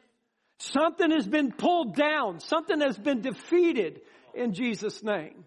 Something 0.57 1.11
has 1.11 1.27
been 1.27 1.51
pulled 1.51 1.95
down. 1.95 2.39
Something 2.39 2.81
has 2.81 2.97
been 2.97 3.21
defeated 3.21 4.01
in 4.33 4.53
Jesus' 4.53 5.03
name. 5.03 5.45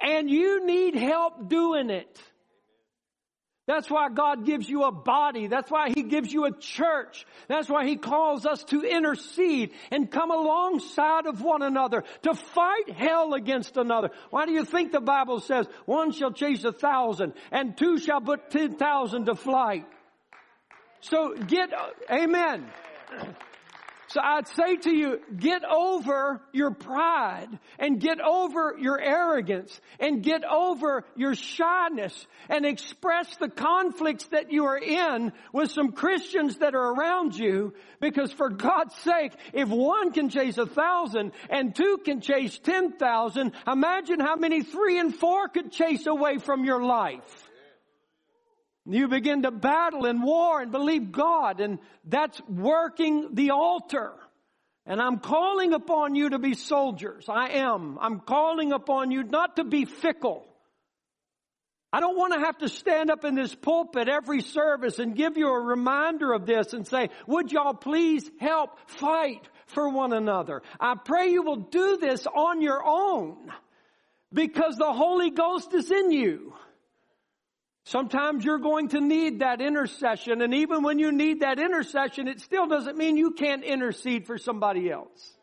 And 0.00 0.30
you 0.30 0.64
need 0.64 0.94
help 0.94 1.48
doing 1.48 1.90
it. 1.90 2.22
That's 3.70 3.88
why 3.88 4.08
God 4.08 4.46
gives 4.46 4.68
you 4.68 4.82
a 4.82 4.90
body. 4.90 5.46
That's 5.46 5.70
why 5.70 5.90
He 5.90 6.02
gives 6.02 6.32
you 6.32 6.44
a 6.44 6.50
church. 6.50 7.24
That's 7.46 7.68
why 7.68 7.86
He 7.86 7.94
calls 7.94 8.44
us 8.44 8.64
to 8.64 8.82
intercede 8.82 9.70
and 9.92 10.10
come 10.10 10.32
alongside 10.32 11.26
of 11.26 11.40
one 11.40 11.62
another 11.62 12.02
to 12.22 12.34
fight 12.34 12.90
hell 12.90 13.32
against 13.32 13.76
another. 13.76 14.10
Why 14.30 14.44
do 14.44 14.50
you 14.50 14.64
think 14.64 14.90
the 14.90 15.00
Bible 15.00 15.38
says 15.38 15.68
one 15.86 16.10
shall 16.10 16.32
chase 16.32 16.64
a 16.64 16.72
thousand 16.72 17.34
and 17.52 17.78
two 17.78 17.98
shall 17.98 18.20
put 18.20 18.50
ten 18.50 18.74
thousand 18.74 19.26
to 19.26 19.36
flight? 19.36 19.86
So 21.00 21.36
get, 21.36 21.70
amen. 22.10 22.66
So 24.10 24.20
I'd 24.20 24.48
say 24.48 24.74
to 24.74 24.90
you, 24.90 25.20
get 25.36 25.62
over 25.64 26.42
your 26.52 26.72
pride 26.72 27.46
and 27.78 28.00
get 28.00 28.20
over 28.20 28.74
your 28.76 29.00
arrogance 29.00 29.80
and 30.00 30.20
get 30.20 30.42
over 30.44 31.04
your 31.14 31.36
shyness 31.36 32.26
and 32.48 32.66
express 32.66 33.36
the 33.36 33.48
conflicts 33.48 34.24
that 34.28 34.50
you 34.50 34.64
are 34.64 34.78
in 34.78 35.32
with 35.52 35.70
some 35.70 35.92
Christians 35.92 36.56
that 36.56 36.74
are 36.74 36.92
around 36.92 37.36
you 37.36 37.72
because 38.00 38.32
for 38.32 38.50
God's 38.50 38.96
sake, 38.96 39.32
if 39.52 39.68
one 39.68 40.10
can 40.10 40.28
chase 40.28 40.58
a 40.58 40.66
thousand 40.66 41.30
and 41.48 41.72
two 41.76 41.98
can 42.04 42.20
chase 42.20 42.58
ten 42.58 42.94
thousand, 42.94 43.52
imagine 43.64 44.18
how 44.18 44.34
many 44.34 44.64
three 44.64 44.98
and 44.98 45.14
four 45.14 45.46
could 45.46 45.70
chase 45.70 46.08
away 46.08 46.38
from 46.38 46.64
your 46.64 46.82
life. 46.82 47.49
You 48.86 49.08
begin 49.08 49.42
to 49.42 49.50
battle 49.50 50.06
and 50.06 50.22
war 50.22 50.60
and 50.60 50.72
believe 50.72 51.12
God 51.12 51.60
and 51.60 51.78
that's 52.04 52.40
working 52.48 53.34
the 53.34 53.50
altar. 53.50 54.14
And 54.86 55.00
I'm 55.00 55.18
calling 55.18 55.72
upon 55.72 56.14
you 56.14 56.30
to 56.30 56.38
be 56.38 56.54
soldiers. 56.54 57.26
I 57.28 57.50
am. 57.58 57.98
I'm 58.00 58.20
calling 58.20 58.72
upon 58.72 59.10
you 59.10 59.22
not 59.22 59.56
to 59.56 59.64
be 59.64 59.84
fickle. 59.84 60.46
I 61.92 62.00
don't 62.00 62.16
want 62.16 62.32
to 62.34 62.40
have 62.40 62.58
to 62.58 62.68
stand 62.68 63.10
up 63.10 63.24
in 63.24 63.34
this 63.34 63.54
pulpit 63.54 64.08
every 64.08 64.42
service 64.42 64.98
and 64.98 65.14
give 65.14 65.36
you 65.36 65.48
a 65.48 65.60
reminder 65.60 66.32
of 66.32 66.46
this 66.46 66.72
and 66.72 66.86
say, 66.86 67.10
would 67.26 67.50
y'all 67.50 67.74
please 67.74 68.30
help 68.38 68.78
fight 68.86 69.48
for 69.66 69.88
one 69.88 70.12
another? 70.12 70.62
I 70.78 70.94
pray 70.94 71.30
you 71.30 71.42
will 71.42 71.56
do 71.56 71.98
this 71.98 72.26
on 72.26 72.62
your 72.62 72.82
own 72.84 73.52
because 74.32 74.76
the 74.76 74.92
Holy 74.92 75.30
Ghost 75.30 75.74
is 75.74 75.90
in 75.90 76.12
you. 76.12 76.54
Sometimes 77.84 78.44
you're 78.44 78.58
going 78.58 78.88
to 78.88 79.00
need 79.00 79.40
that 79.40 79.60
intercession, 79.60 80.42
and 80.42 80.54
even 80.54 80.82
when 80.82 80.98
you 80.98 81.12
need 81.12 81.40
that 81.40 81.58
intercession, 81.58 82.28
it 82.28 82.40
still 82.40 82.66
doesn't 82.66 82.96
mean 82.96 83.16
you 83.16 83.32
can't 83.32 83.64
intercede 83.64 84.26
for 84.26 84.38
somebody 84.38 84.90
else. 84.90 85.34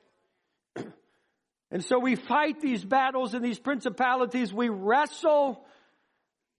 and 1.72 1.84
so 1.84 2.00
we 2.00 2.16
fight 2.16 2.62
these 2.62 2.86
battles 2.86 3.34
and 3.34 3.44
these 3.44 3.60
principalities. 3.60 4.54
We 4.54 4.70
wrestle 4.70 5.66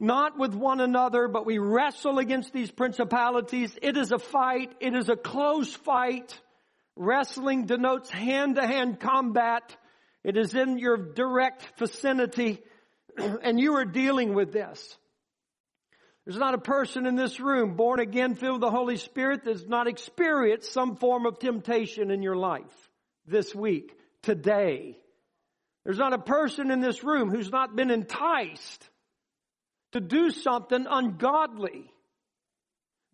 not 0.00 0.37
with 0.37 0.54
one 0.54 0.80
another, 0.80 1.28
but 1.28 1.47
we 1.47 1.58
wrestle 1.58 2.18
against 2.18 2.52
these 2.52 2.70
principalities. 2.70 3.76
It 3.80 3.97
is 3.97 4.12
a 4.12 4.18
fight. 4.18 4.73
It 4.80 4.94
is 4.94 5.08
a 5.08 5.16
close 5.16 5.73
fight. 5.73 6.38
Wrestling 6.97 7.66
denotes 7.66 8.11
hand 8.11 8.56
to 8.56 8.66
hand 8.66 8.99
combat. 8.99 9.76
It 10.25 10.37
is 10.37 10.54
in 10.54 10.78
your 10.78 10.97
direct 10.97 11.78
vicinity, 11.78 12.61
and 13.16 13.58
you 13.61 13.75
are 13.76 13.85
dealing 13.85 14.35
with 14.35 14.52
this. 14.52 14.98
There's 16.28 16.38
not 16.38 16.52
a 16.52 16.58
person 16.58 17.06
in 17.06 17.16
this 17.16 17.40
room 17.40 17.75
born 17.75 18.00
again, 18.00 18.35
filled 18.35 18.61
with 18.61 18.61
the 18.61 18.70
Holy 18.70 18.99
Spirit 18.99 19.47
that's 19.47 19.64
not 19.66 19.87
experienced 19.87 20.70
some 20.70 20.97
form 20.97 21.25
of 21.25 21.38
temptation 21.38 22.11
in 22.11 22.20
your 22.20 22.37
life 22.37 22.90
this 23.25 23.54
week, 23.54 23.97
today. 24.20 24.99
There's 25.87 25.97
not 25.97 26.12
a 26.12 26.18
person 26.18 26.70
in 26.70 26.80
this 26.82 27.02
room 27.02 27.30
who's 27.30 27.50
not 27.50 27.75
been 27.75 27.90
enticed 27.90 28.90
to 29.92 30.00
do 30.00 30.28
something 30.28 30.85
ungodly. 30.87 31.90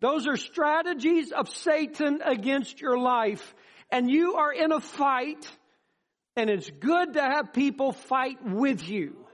Those 0.01 0.27
are 0.27 0.35
strategies 0.35 1.31
of 1.31 1.47
Satan 1.47 2.19
against 2.21 2.81
your 2.81 2.97
life. 2.97 3.55
And 3.89 4.11
you 4.11 4.35
are 4.35 4.51
in 4.51 4.73
a 4.73 4.81
fight, 4.81 5.49
and 6.35 6.49
it's 6.49 6.69
good 6.69 7.13
to 7.13 7.21
have 7.21 7.53
people 7.53 7.93
fight 7.93 8.39
with 8.43 8.85
you. 8.85 9.25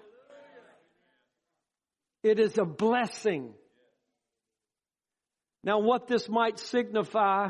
It 2.21 2.39
is 2.39 2.59
a 2.59 2.65
blessing. 2.65 3.55
Now, 5.63 5.79
what 5.79 6.07
this 6.07 6.27
might 6.27 6.57
signify, 6.59 7.49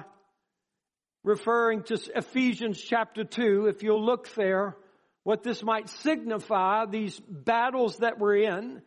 referring 1.23 1.83
to 1.83 1.99
Ephesians 2.15 2.79
chapter 2.79 3.23
2, 3.23 3.67
if 3.67 3.83
you'll 3.83 4.03
look 4.03 4.33
there, 4.35 4.75
what 5.23 5.43
this 5.43 5.63
might 5.63 5.87
signify, 5.87 6.85
these 6.85 7.19
battles 7.19 7.97
that 7.97 8.19
we're 8.19 8.37
in, 8.37 8.81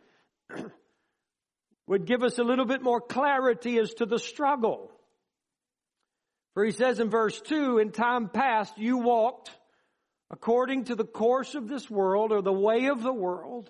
would 1.87 2.05
give 2.05 2.23
us 2.23 2.37
a 2.37 2.43
little 2.43 2.65
bit 2.65 2.83
more 2.83 3.01
clarity 3.01 3.77
as 3.79 3.93
to 3.95 4.05
the 4.05 4.19
struggle. 4.19 4.91
For 6.53 6.63
he 6.63 6.71
says 6.71 6.99
in 6.99 7.09
verse 7.09 7.39
2, 7.41 7.79
in 7.79 7.91
time 7.91 8.29
past 8.29 8.77
you 8.77 8.97
walked 8.97 9.51
according 10.31 10.85
to 10.85 10.95
the 10.95 11.05
course 11.05 11.55
of 11.55 11.67
this 11.67 11.89
world 11.89 12.31
or 12.31 12.41
the 12.41 12.53
way 12.53 12.87
of 12.87 13.01
the 13.03 13.13
world. 13.13 13.69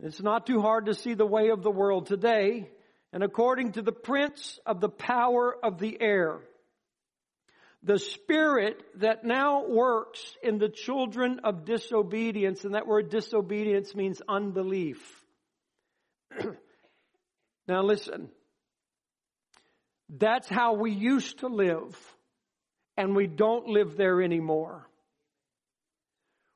It's 0.00 0.22
not 0.22 0.46
too 0.46 0.60
hard 0.60 0.86
to 0.86 0.94
see 0.94 1.14
the 1.14 1.26
way 1.26 1.50
of 1.50 1.62
the 1.62 1.70
world 1.70 2.06
today. 2.06 2.70
And 3.14 3.22
according 3.22 3.72
to 3.72 3.82
the 3.82 3.92
prince 3.92 4.58
of 4.66 4.80
the 4.80 4.88
power 4.88 5.54
of 5.62 5.78
the 5.78 5.96
air, 6.00 6.40
the 7.84 8.00
spirit 8.00 8.82
that 8.96 9.22
now 9.22 9.64
works 9.68 10.20
in 10.42 10.58
the 10.58 10.68
children 10.68 11.38
of 11.44 11.64
disobedience, 11.64 12.64
and 12.64 12.74
that 12.74 12.88
word 12.88 13.10
disobedience 13.10 13.94
means 13.94 14.20
unbelief. 14.28 14.98
now 17.68 17.82
listen. 17.84 18.30
That's 20.08 20.48
how 20.48 20.74
we 20.74 20.90
used 20.90 21.38
to 21.38 21.46
live, 21.46 21.96
and 22.96 23.14
we 23.14 23.28
don't 23.28 23.68
live 23.68 23.96
there 23.96 24.22
anymore. 24.22 24.88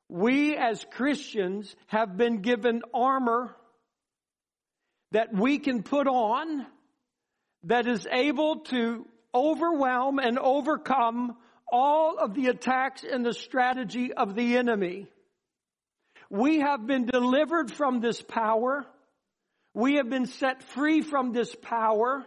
We 0.09 0.57
as 0.57 0.85
Christians 0.91 1.73
have 1.87 2.17
been 2.17 2.41
given 2.41 2.81
armor 2.93 3.55
that 5.11 5.33
we 5.33 5.59
can 5.59 5.83
put 5.83 6.07
on 6.07 6.65
that 7.63 7.87
is 7.87 8.07
able 8.11 8.61
to 8.61 9.05
overwhelm 9.33 10.19
and 10.19 10.39
overcome 10.39 11.35
all 11.71 12.17
of 12.17 12.33
the 12.33 12.47
attacks 12.47 13.03
and 13.03 13.25
the 13.25 13.33
strategy 13.33 14.13
of 14.13 14.35
the 14.35 14.57
enemy. 14.57 15.07
We 16.29 16.59
have 16.59 16.85
been 16.85 17.05
delivered 17.05 17.71
from 17.71 18.01
this 18.01 18.21
power. 18.21 18.85
We 19.73 19.95
have 19.95 20.09
been 20.09 20.25
set 20.25 20.63
free 20.63 21.01
from 21.01 21.31
this 21.31 21.55
power. 21.55 22.25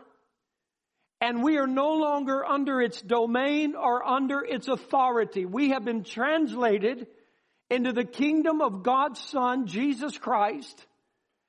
And 1.20 1.42
we 1.42 1.56
are 1.58 1.68
no 1.68 1.92
longer 1.94 2.44
under 2.44 2.80
its 2.80 3.00
domain 3.00 3.76
or 3.76 4.04
under 4.04 4.44
its 4.44 4.66
authority. 4.66 5.44
We 5.44 5.70
have 5.70 5.84
been 5.84 6.02
translated 6.02 7.06
into 7.70 7.92
the 7.92 8.04
kingdom 8.04 8.60
of 8.60 8.82
God's 8.82 9.20
Son, 9.20 9.66
Jesus 9.68 10.18
Christ. 10.18 10.84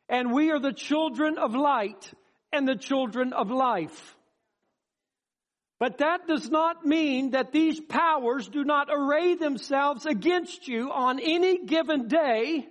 And 0.10 0.34
we 0.34 0.52
are 0.52 0.60
the 0.60 0.74
children 0.74 1.38
of 1.38 1.56
light 1.56 2.12
and 2.52 2.68
the 2.68 2.76
children 2.76 3.34
of 3.34 3.50
life. 3.50 4.16
But 5.80 5.98
that 5.98 6.28
does 6.28 6.50
not 6.50 6.86
mean 6.86 7.32
that 7.32 7.52
these 7.52 7.80
powers 7.80 8.48
do 8.48 8.64
not 8.64 8.88
array 8.92 9.36
themselves 9.36 10.06
against 10.06 10.68
you 10.68 10.92
on 10.92 11.20
any 11.20 11.66
given 11.66 12.08
day 12.08 12.68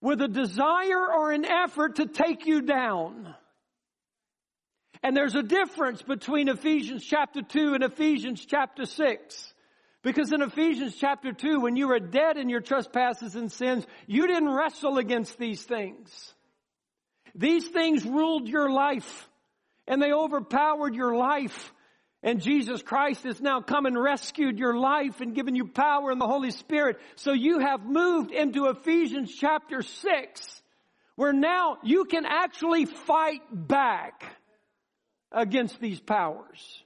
with 0.00 0.20
a 0.20 0.28
desire 0.28 1.12
or 1.12 1.30
an 1.30 1.44
effort 1.44 1.96
to 1.96 2.06
take 2.06 2.46
you 2.46 2.62
down. 2.62 3.34
And 5.02 5.16
there's 5.16 5.34
a 5.34 5.42
difference 5.42 6.02
between 6.02 6.48
Ephesians 6.48 7.04
chapter 7.04 7.42
2 7.42 7.74
and 7.74 7.84
Ephesians 7.84 8.44
chapter 8.44 8.86
6. 8.86 9.54
Because 10.02 10.32
in 10.32 10.40
Ephesians 10.40 10.96
chapter 10.96 11.32
2, 11.32 11.60
when 11.60 11.76
you 11.76 11.88
were 11.88 12.00
dead 12.00 12.38
in 12.38 12.48
your 12.48 12.60
trespasses 12.60 13.34
and 13.34 13.52
sins, 13.52 13.86
you 14.06 14.26
didn't 14.26 14.48
wrestle 14.48 14.98
against 14.98 15.38
these 15.38 15.62
things. 15.62 16.34
These 17.34 17.68
things 17.68 18.04
ruled 18.04 18.48
your 18.48 18.70
life 18.70 19.28
and 19.86 20.00
they 20.00 20.12
overpowered 20.12 20.94
your 20.94 21.14
life 21.14 21.72
and 22.22 22.42
Jesus 22.42 22.82
Christ 22.82 23.24
has 23.24 23.40
now 23.40 23.62
come 23.62 23.86
and 23.86 24.00
rescued 24.00 24.58
your 24.58 24.76
life 24.76 25.20
and 25.20 25.34
given 25.34 25.54
you 25.54 25.66
power 25.66 26.12
in 26.12 26.18
the 26.18 26.26
Holy 26.26 26.50
Spirit. 26.50 26.98
So 27.16 27.32
you 27.32 27.60
have 27.60 27.82
moved 27.82 28.30
into 28.30 28.66
Ephesians 28.66 29.34
chapter 29.34 29.80
6, 29.80 30.62
where 31.16 31.32
now 31.32 31.78
you 31.82 32.04
can 32.04 32.26
actually 32.26 32.84
fight 32.84 33.40
back 33.50 34.22
against 35.32 35.80
these 35.80 36.00
powers. 36.00 36.84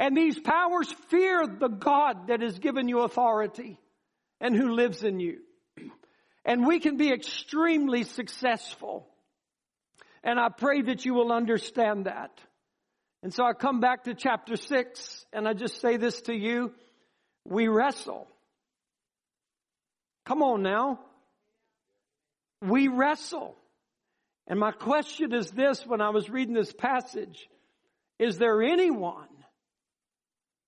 And 0.00 0.16
these 0.16 0.40
powers 0.40 0.90
fear 1.10 1.46
the 1.46 1.68
God 1.68 2.28
that 2.28 2.40
has 2.40 2.58
given 2.58 2.88
you 2.88 3.00
authority 3.00 3.78
and 4.40 4.56
who 4.56 4.72
lives 4.72 5.04
in 5.04 5.20
you. 5.20 5.40
And 6.42 6.66
we 6.66 6.80
can 6.80 6.96
be 6.96 7.12
extremely 7.12 8.04
successful. 8.04 9.06
And 10.24 10.40
I 10.40 10.48
pray 10.48 10.80
that 10.80 11.04
you 11.04 11.12
will 11.12 11.32
understand 11.32 12.06
that. 12.06 12.30
And 13.22 13.32
so 13.32 13.44
I 13.44 13.52
come 13.52 13.80
back 13.80 14.04
to 14.04 14.14
chapter 14.14 14.56
six 14.56 15.26
and 15.34 15.46
I 15.46 15.52
just 15.52 15.82
say 15.82 15.98
this 15.98 16.18
to 16.22 16.34
you. 16.34 16.72
We 17.44 17.68
wrestle. 17.68 18.26
Come 20.24 20.42
on 20.42 20.62
now. 20.62 21.00
We 22.62 22.88
wrestle. 22.88 23.54
And 24.46 24.58
my 24.58 24.72
question 24.72 25.34
is 25.34 25.50
this 25.50 25.86
when 25.86 26.00
I 26.00 26.08
was 26.08 26.30
reading 26.30 26.54
this 26.54 26.72
passage. 26.72 27.50
Is 28.18 28.38
there 28.38 28.62
anyone 28.62 29.28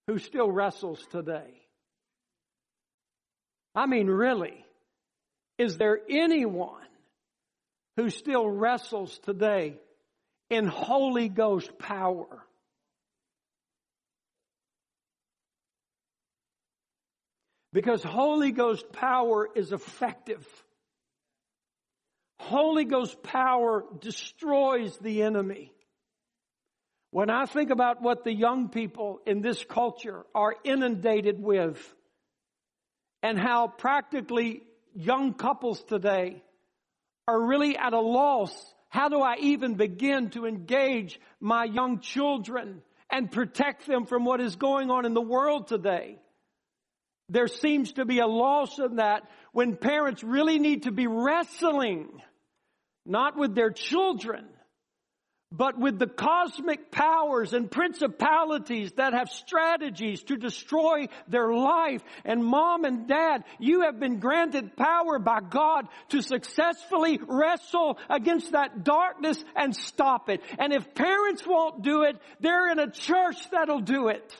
who 0.07 0.19
still 0.19 0.51
wrestles 0.51 1.05
today? 1.11 1.53
I 3.75 3.87
mean, 3.87 4.07
really. 4.07 4.65
Is 5.59 5.79
there 5.79 5.99
anyone 6.11 6.83
who 7.97 8.11
still 8.11 8.49
wrestles 8.49 9.19
today? 9.21 9.79
in 10.53 10.67
Holy 10.67 11.31
Ghost 11.31 11.79
power. 11.79 12.27
Because 17.73 18.03
Holy 18.03 18.53
Ghost 18.53 18.93
power 18.93 19.49
is 19.55 19.73
effective. 19.73 20.47
Holy 22.39 22.85
Ghost 22.85 23.23
power 23.23 23.83
destroys 23.99 24.99
the 24.99 25.23
enemy. 25.23 25.73
When 27.13 27.31
I 27.31 27.47
think 27.47 27.71
about 27.71 28.03
what 28.03 28.25
the 28.25 28.35
young 28.35 28.69
people 28.69 29.21
in 29.27 29.41
this 29.41 29.65
culture 29.65 30.25
are 30.35 30.57
inundated 30.65 31.41
with 31.41 31.79
and 33.23 33.39
how 33.39 33.69
practically 33.69 34.63
young 34.95 35.35
couples 35.35 35.81
today 35.85 36.43
are 37.29 37.41
really 37.41 37.77
at 37.77 37.93
a 37.93 38.01
loss 38.01 38.53
how 38.93 39.09
do 39.09 39.23
I 39.23 39.37
even 39.41 39.77
begin 39.77 40.29
to 40.31 40.45
engage 40.45 41.19
my 41.41 41.65
young 41.65 42.01
children 42.01 42.83
and 43.11 43.33
protect 43.33 43.87
them 43.87 44.05
from 44.05 44.27
what 44.27 44.43
is 44.43 44.57
going 44.57 44.91
on 44.91 45.07
in 45.07 45.15
the 45.15 45.23
world 45.23 45.69
today? 45.69 46.19
There 47.31 47.49
seems 47.49 47.93
to 47.93 48.05
be 48.05 48.19
a 48.19 48.27
loss 48.27 48.79
in 48.79 48.97
that 48.97 49.23
when 49.53 49.77
parents 49.79 50.23
really 50.23 50.59
need 50.59 50.83
to 50.83 50.93
be 50.93 51.07
wrestling, 51.07 52.21
not 53.07 53.35
with 53.35 53.55
their 53.55 53.71
children, 53.71 54.45
but 55.53 55.79
with 55.79 55.99
the 55.99 56.07
cosmic 56.07 56.91
powers 56.91 57.53
and 57.53 57.71
principalities 57.71 58.93
that 58.93 59.13
have 59.13 59.29
strategies 59.29 60.23
to 60.25 60.37
destroy 60.37 61.09
their 61.29 61.53
life. 61.53 62.03
And 62.25 62.45
mom 62.45 62.85
and 62.85 63.07
dad, 63.07 63.45
you 63.59 63.83
have 63.83 64.01
been 64.01 64.19
granted 64.19 64.77
power 64.77 65.19
by 65.19 65.41
God 65.41 65.87
to 66.09 66.23
successfully 66.23 67.21
wrestle 67.27 67.99
against 68.09 68.53
that 68.53 68.83
darkness 68.83 69.45
and 69.55 69.77
stop 69.77 70.31
it. 70.31 70.41
And 70.59 70.73
if 70.73 70.95
parents 70.95 71.47
won't 71.47 71.83
do 71.83 72.03
it, 72.05 72.17
they're 72.41 72.71
in 72.71 72.79
a 72.79 72.91
church 72.91 73.37
that'll 73.51 73.81
do 73.81 74.09
it. 74.09 74.35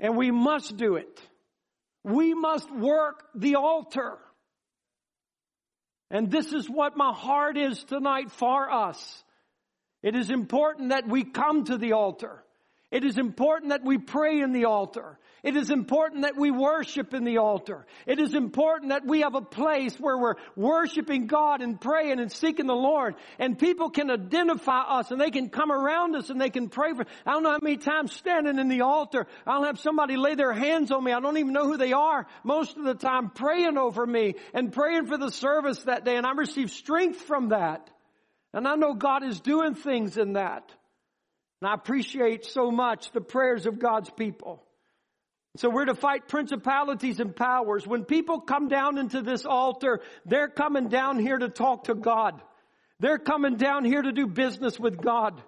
And 0.00 0.16
we 0.16 0.30
must 0.30 0.76
do 0.76 0.96
it. 0.96 1.20
We 2.04 2.32
must 2.32 2.70
work 2.72 3.24
the 3.34 3.56
altar. 3.56 4.18
And 6.10 6.30
this 6.30 6.52
is 6.52 6.68
what 6.68 6.96
my 6.96 7.12
heart 7.12 7.56
is 7.56 7.82
tonight 7.84 8.30
for 8.30 8.70
us. 8.70 9.24
It 10.02 10.14
is 10.16 10.30
important 10.30 10.90
that 10.90 11.08
we 11.08 11.24
come 11.24 11.64
to 11.64 11.76
the 11.76 11.92
altar. 11.92 12.42
It 12.90 13.04
is 13.04 13.18
important 13.18 13.70
that 13.70 13.84
we 13.84 13.98
pray 13.98 14.40
in 14.40 14.52
the 14.52 14.64
altar. 14.64 15.18
It 15.42 15.56
is 15.56 15.70
important 15.70 16.22
that 16.22 16.36
we 16.36 16.50
worship 16.50 17.14
in 17.14 17.24
the 17.24 17.38
altar. 17.38 17.86
It 18.06 18.18
is 18.18 18.34
important 18.34 18.90
that 18.90 19.06
we 19.06 19.20
have 19.20 19.36
a 19.36 19.40
place 19.40 19.94
where 19.98 20.18
we're 20.18 20.34
worshiping 20.56 21.26
God 21.26 21.62
and 21.62 21.80
praying 21.80 22.18
and 22.18 22.30
seeking 22.30 22.66
the 22.66 22.74
Lord. 22.74 23.14
And 23.38 23.58
people 23.58 23.90
can 23.90 24.10
identify 24.10 24.80
us 24.80 25.10
and 25.10 25.20
they 25.20 25.30
can 25.30 25.48
come 25.48 25.70
around 25.70 26.16
us 26.16 26.30
and 26.30 26.40
they 26.40 26.50
can 26.50 26.68
pray 26.68 26.92
for. 26.92 27.06
I 27.24 27.32
don't 27.32 27.44
know 27.44 27.52
how 27.52 27.58
many 27.62 27.76
times 27.76 28.12
standing 28.12 28.58
in 28.58 28.68
the 28.68 28.80
altar, 28.80 29.26
I'll 29.46 29.64
have 29.64 29.78
somebody 29.78 30.16
lay 30.16 30.34
their 30.34 30.52
hands 30.52 30.90
on 30.90 31.04
me. 31.04 31.12
I 31.12 31.20
don't 31.20 31.38
even 31.38 31.52
know 31.52 31.66
who 31.66 31.76
they 31.76 31.92
are 31.92 32.26
most 32.42 32.76
of 32.76 32.84
the 32.84 32.94
time 32.94 33.30
praying 33.30 33.78
over 33.78 34.04
me 34.04 34.34
and 34.52 34.72
praying 34.72 35.06
for 35.06 35.18
the 35.18 35.30
service 35.30 35.82
that 35.84 36.04
day. 36.04 36.16
And 36.16 36.26
I 36.26 36.32
receive 36.32 36.70
strength 36.70 37.20
from 37.20 37.50
that. 37.50 37.88
And 38.52 38.66
I 38.66 38.74
know 38.74 38.94
God 38.94 39.22
is 39.22 39.40
doing 39.40 39.74
things 39.74 40.16
in 40.16 40.32
that. 40.32 40.72
And 41.60 41.70
I 41.70 41.74
appreciate 41.74 42.44
so 42.44 42.70
much 42.70 43.12
the 43.12 43.20
prayers 43.20 43.66
of 43.66 43.78
God's 43.78 44.10
people. 44.10 44.64
So 45.56 45.70
we're 45.70 45.86
to 45.86 45.94
fight 45.94 46.28
principalities 46.28 47.20
and 47.20 47.34
powers. 47.34 47.86
When 47.86 48.04
people 48.04 48.40
come 48.40 48.68
down 48.68 48.98
into 48.98 49.22
this 49.22 49.44
altar, 49.44 50.00
they're 50.24 50.48
coming 50.48 50.88
down 50.88 51.18
here 51.18 51.38
to 51.38 51.48
talk 51.48 51.84
to 51.84 51.94
God. 51.94 52.40
They're 53.00 53.18
coming 53.18 53.56
down 53.56 53.84
here 53.84 54.02
to 54.02 54.12
do 54.12 54.26
business 54.26 54.78
with 54.78 55.00
God. 55.00 55.40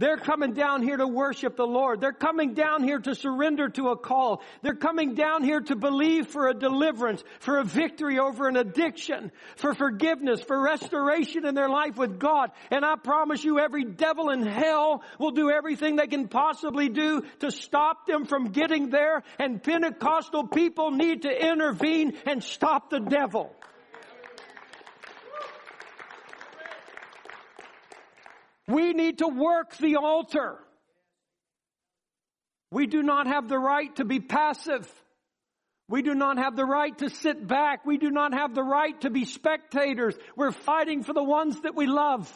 They're 0.00 0.16
coming 0.16 0.54
down 0.54 0.82
here 0.82 0.96
to 0.96 1.06
worship 1.06 1.56
the 1.56 1.66
Lord. 1.66 2.00
They're 2.00 2.14
coming 2.14 2.54
down 2.54 2.82
here 2.82 2.98
to 3.00 3.14
surrender 3.14 3.68
to 3.68 3.90
a 3.90 3.98
call. 3.98 4.40
They're 4.62 4.74
coming 4.74 5.14
down 5.14 5.44
here 5.44 5.60
to 5.60 5.76
believe 5.76 6.28
for 6.28 6.48
a 6.48 6.54
deliverance, 6.54 7.22
for 7.40 7.58
a 7.58 7.64
victory 7.64 8.18
over 8.18 8.48
an 8.48 8.56
addiction, 8.56 9.30
for 9.56 9.74
forgiveness, 9.74 10.40
for 10.40 10.58
restoration 10.58 11.44
in 11.44 11.54
their 11.54 11.68
life 11.68 11.98
with 11.98 12.18
God. 12.18 12.50
And 12.70 12.82
I 12.82 12.96
promise 12.96 13.44
you 13.44 13.58
every 13.58 13.84
devil 13.84 14.30
in 14.30 14.46
hell 14.46 15.02
will 15.18 15.32
do 15.32 15.50
everything 15.50 15.96
they 15.96 16.06
can 16.06 16.28
possibly 16.28 16.88
do 16.88 17.22
to 17.40 17.50
stop 17.50 18.06
them 18.06 18.24
from 18.24 18.52
getting 18.52 18.88
there. 18.88 19.22
And 19.38 19.62
Pentecostal 19.62 20.48
people 20.48 20.92
need 20.92 21.22
to 21.22 21.30
intervene 21.30 22.14
and 22.24 22.42
stop 22.42 22.88
the 22.88 23.00
devil. 23.00 23.54
We 28.70 28.92
need 28.92 29.18
to 29.18 29.28
work 29.28 29.76
the 29.76 29.96
altar. 29.96 30.58
We 32.70 32.86
do 32.86 33.02
not 33.02 33.26
have 33.26 33.48
the 33.48 33.58
right 33.58 33.94
to 33.96 34.04
be 34.04 34.20
passive. 34.20 34.88
We 35.88 36.02
do 36.02 36.14
not 36.14 36.38
have 36.38 36.54
the 36.54 36.64
right 36.64 36.96
to 36.98 37.10
sit 37.10 37.44
back. 37.44 37.84
We 37.84 37.98
do 37.98 38.10
not 38.10 38.32
have 38.32 38.54
the 38.54 38.62
right 38.62 38.98
to 39.00 39.10
be 39.10 39.24
spectators. 39.24 40.14
We're 40.36 40.52
fighting 40.52 41.02
for 41.02 41.12
the 41.12 41.24
ones 41.24 41.60
that 41.62 41.74
we 41.74 41.86
love. 41.86 42.30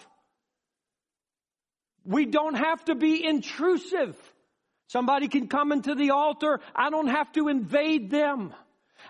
We 2.04 2.26
don't 2.26 2.56
have 2.56 2.84
to 2.86 2.96
be 2.96 3.24
intrusive. 3.24 4.16
Somebody 4.88 5.28
can 5.28 5.46
come 5.46 5.70
into 5.70 5.94
the 5.94 6.10
altar. 6.10 6.60
I 6.74 6.90
don't 6.90 7.06
have 7.06 7.30
to 7.32 7.48
invade 7.48 8.10
them. 8.10 8.52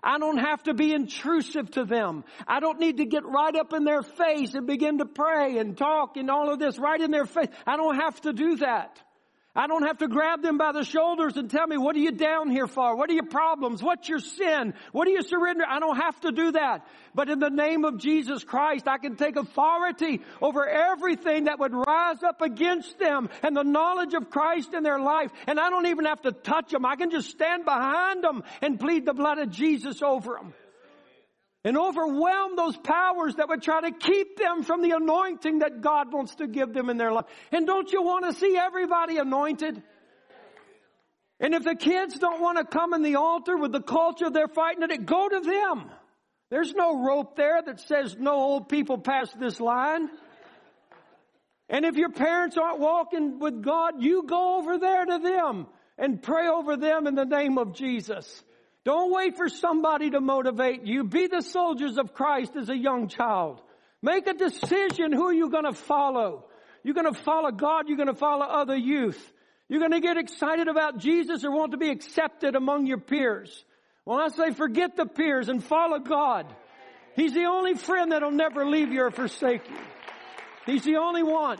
I 0.04 0.18
don't 0.18 0.36
have 0.36 0.62
to 0.64 0.74
be 0.74 0.92
intrusive 0.92 1.70
to 1.72 1.84
them. 1.84 2.24
I 2.46 2.60
don't 2.60 2.78
need 2.78 2.98
to 2.98 3.06
get 3.06 3.24
right 3.24 3.56
up 3.56 3.72
in 3.72 3.84
their 3.84 4.02
face 4.02 4.54
and 4.54 4.66
begin 4.66 4.98
to 4.98 5.06
pray 5.06 5.56
and 5.56 5.76
talk 5.76 6.18
and 6.18 6.30
all 6.30 6.52
of 6.52 6.58
this 6.58 6.78
right 6.78 7.00
in 7.00 7.10
their 7.10 7.24
face. 7.24 7.48
I 7.66 7.76
don't 7.76 7.96
have 7.96 8.20
to 8.20 8.34
do 8.34 8.56
that. 8.56 9.00
I 9.56 9.68
don't 9.68 9.86
have 9.86 9.98
to 9.98 10.08
grab 10.08 10.42
them 10.42 10.58
by 10.58 10.72
the 10.72 10.82
shoulders 10.82 11.36
and 11.36 11.48
tell 11.48 11.66
me, 11.66 11.78
what 11.78 11.94
are 11.94 12.00
you 12.00 12.10
down 12.10 12.50
here 12.50 12.66
for? 12.66 12.96
What 12.96 13.08
are 13.08 13.12
your 13.12 13.26
problems? 13.26 13.82
What's 13.82 14.08
your 14.08 14.18
sin? 14.18 14.74
What 14.90 15.04
do 15.04 15.12
you 15.12 15.22
surrender? 15.22 15.64
I 15.68 15.78
don't 15.78 15.96
have 15.96 16.20
to 16.22 16.32
do 16.32 16.52
that. 16.52 16.84
But 17.14 17.30
in 17.30 17.38
the 17.38 17.50
name 17.50 17.84
of 17.84 17.98
Jesus 17.98 18.42
Christ, 18.42 18.88
I 18.88 18.98
can 18.98 19.14
take 19.14 19.36
authority 19.36 20.22
over 20.42 20.66
everything 20.66 21.44
that 21.44 21.60
would 21.60 21.72
rise 21.72 22.22
up 22.24 22.42
against 22.42 22.98
them 22.98 23.28
and 23.44 23.56
the 23.56 23.62
knowledge 23.62 24.14
of 24.14 24.28
Christ 24.28 24.74
in 24.74 24.82
their 24.82 24.98
life. 24.98 25.30
And 25.46 25.60
I 25.60 25.70
don't 25.70 25.86
even 25.86 26.06
have 26.06 26.22
to 26.22 26.32
touch 26.32 26.72
them. 26.72 26.84
I 26.84 26.96
can 26.96 27.12
just 27.12 27.30
stand 27.30 27.64
behind 27.64 28.24
them 28.24 28.42
and 28.60 28.80
plead 28.80 29.06
the 29.06 29.14
blood 29.14 29.38
of 29.38 29.50
Jesus 29.50 30.02
over 30.02 30.34
them 30.34 30.52
and 31.64 31.78
overwhelm 31.78 32.56
those 32.56 32.76
powers 32.76 33.36
that 33.36 33.48
would 33.48 33.62
try 33.62 33.80
to 33.80 33.90
keep 33.90 34.36
them 34.36 34.62
from 34.62 34.82
the 34.82 34.90
anointing 34.90 35.60
that 35.60 35.80
God 35.80 36.12
wants 36.12 36.34
to 36.36 36.46
give 36.46 36.74
them 36.74 36.90
in 36.90 36.98
their 36.98 37.10
life. 37.10 37.24
And 37.52 37.66
don't 37.66 37.90
you 37.90 38.02
want 38.02 38.26
to 38.26 38.38
see 38.38 38.56
everybody 38.56 39.16
anointed? 39.16 39.82
And 41.40 41.54
if 41.54 41.64
the 41.64 41.74
kids 41.74 42.18
don't 42.18 42.40
want 42.40 42.58
to 42.58 42.64
come 42.64 42.92
in 42.92 43.02
the 43.02 43.16
altar 43.16 43.56
with 43.56 43.72
the 43.72 43.80
culture 43.80 44.30
they're 44.30 44.46
fighting 44.46 44.82
it, 44.82 45.06
go 45.06 45.28
to 45.28 45.40
them. 45.40 45.90
There's 46.50 46.74
no 46.74 47.02
rope 47.02 47.34
there 47.34 47.62
that 47.62 47.80
says 47.80 48.14
no 48.18 48.34
old 48.34 48.68
people 48.68 48.98
pass 48.98 49.32
this 49.32 49.58
line. 49.58 50.10
And 51.70 51.86
if 51.86 51.96
your 51.96 52.10
parents 52.10 52.58
aren't 52.58 52.78
walking 52.78 53.38
with 53.38 53.62
God, 53.62 54.02
you 54.02 54.24
go 54.24 54.58
over 54.58 54.78
there 54.78 55.06
to 55.06 55.18
them 55.18 55.66
and 55.96 56.22
pray 56.22 56.46
over 56.46 56.76
them 56.76 57.06
in 57.06 57.14
the 57.14 57.24
name 57.24 57.56
of 57.56 57.74
Jesus. 57.74 58.44
Don't 58.84 59.12
wait 59.12 59.36
for 59.36 59.48
somebody 59.48 60.10
to 60.10 60.20
motivate 60.20 60.84
you. 60.84 61.04
Be 61.04 61.26
the 61.26 61.40
soldiers 61.40 61.96
of 61.96 62.12
Christ 62.12 62.54
as 62.56 62.68
a 62.68 62.76
young 62.76 63.08
child. 63.08 63.62
Make 64.02 64.26
a 64.26 64.34
decision 64.34 65.12
who 65.12 65.32
you're 65.32 65.48
going 65.48 65.64
to 65.64 65.72
follow. 65.72 66.44
You're 66.82 66.94
going 66.94 67.12
to 67.12 67.18
follow 67.22 67.50
God. 67.50 67.88
You're 67.88 67.96
going 67.96 68.08
to 68.08 68.14
follow 68.14 68.44
other 68.44 68.76
youth. 68.76 69.32
You're 69.68 69.80
going 69.80 69.92
to 69.92 70.00
get 70.00 70.18
excited 70.18 70.68
about 70.68 70.98
Jesus 70.98 71.44
or 71.44 71.50
want 71.50 71.72
to 71.72 71.78
be 71.78 71.88
accepted 71.88 72.54
among 72.54 72.86
your 72.86 72.98
peers. 72.98 73.64
Well, 74.04 74.20
I 74.20 74.28
say 74.28 74.52
forget 74.52 74.96
the 74.96 75.06
peers 75.06 75.48
and 75.48 75.64
follow 75.64 75.98
God. 75.98 76.54
He's 77.16 77.32
the 77.32 77.44
only 77.44 77.74
friend 77.74 78.12
that'll 78.12 78.30
never 78.30 78.66
leave 78.66 78.92
you 78.92 79.04
or 79.04 79.10
forsake 79.10 79.62
you. 79.70 79.76
He's 80.66 80.84
the 80.84 80.96
only 80.96 81.22
one. 81.22 81.58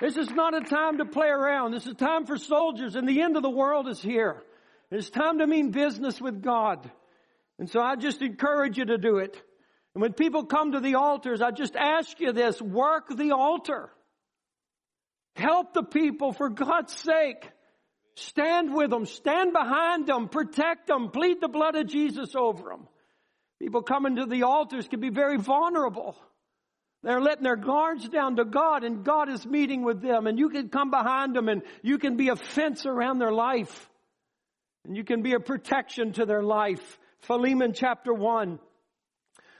This 0.00 0.16
is 0.16 0.30
not 0.30 0.54
a 0.54 0.60
time 0.60 0.98
to 0.98 1.04
play 1.04 1.28
around. 1.28 1.70
This 1.70 1.86
is 1.86 1.92
a 1.92 1.94
time 1.94 2.26
for 2.26 2.36
soldiers 2.36 2.96
and 2.96 3.08
the 3.08 3.22
end 3.22 3.36
of 3.36 3.44
the 3.44 3.50
world 3.50 3.86
is 3.86 4.02
here. 4.02 4.42
It's 4.90 5.10
time 5.10 5.38
to 5.38 5.46
mean 5.46 5.70
business 5.70 6.20
with 6.20 6.42
God. 6.42 6.90
And 7.58 7.68
so 7.68 7.80
I 7.80 7.96
just 7.96 8.22
encourage 8.22 8.78
you 8.78 8.84
to 8.86 8.98
do 8.98 9.18
it. 9.18 9.40
And 9.94 10.02
when 10.02 10.12
people 10.12 10.44
come 10.44 10.72
to 10.72 10.80
the 10.80 10.96
altars, 10.96 11.40
I 11.40 11.50
just 11.50 11.74
ask 11.74 12.20
you 12.20 12.32
this, 12.32 12.60
work 12.60 13.08
the 13.08 13.32
altar. 13.32 13.90
Help 15.34 15.74
the 15.74 15.82
people 15.82 16.32
for 16.32 16.48
God's 16.48 16.94
sake. 16.94 17.50
Stand 18.14 18.74
with 18.74 18.90
them, 18.90 19.04
stand 19.04 19.52
behind 19.52 20.06
them, 20.06 20.28
protect 20.28 20.86
them, 20.86 21.10
plead 21.10 21.40
the 21.40 21.48
blood 21.48 21.76
of 21.76 21.86
Jesus 21.86 22.34
over 22.34 22.70
them. 22.70 22.88
People 23.60 23.82
coming 23.82 24.16
to 24.16 24.26
the 24.26 24.44
altars 24.44 24.88
can 24.88 25.00
be 25.00 25.10
very 25.10 25.36
vulnerable. 25.36 26.16
They're 27.02 27.20
letting 27.20 27.44
their 27.44 27.56
guards 27.56 28.08
down 28.08 28.36
to 28.36 28.44
God 28.44 28.84
and 28.84 29.04
God 29.04 29.28
is 29.28 29.44
meeting 29.46 29.82
with 29.82 30.00
them 30.00 30.26
and 30.26 30.38
you 30.38 30.48
can 30.48 30.70
come 30.70 30.90
behind 30.90 31.36
them 31.36 31.48
and 31.48 31.62
you 31.82 31.98
can 31.98 32.16
be 32.16 32.28
a 32.28 32.36
fence 32.36 32.86
around 32.86 33.18
their 33.18 33.32
life. 33.32 33.90
And 34.86 34.96
you 34.96 35.02
can 35.02 35.22
be 35.22 35.32
a 35.32 35.40
protection 35.40 36.12
to 36.12 36.26
their 36.26 36.44
life. 36.44 36.98
Philemon 37.20 37.72
chapter 37.72 38.14
1. 38.14 38.60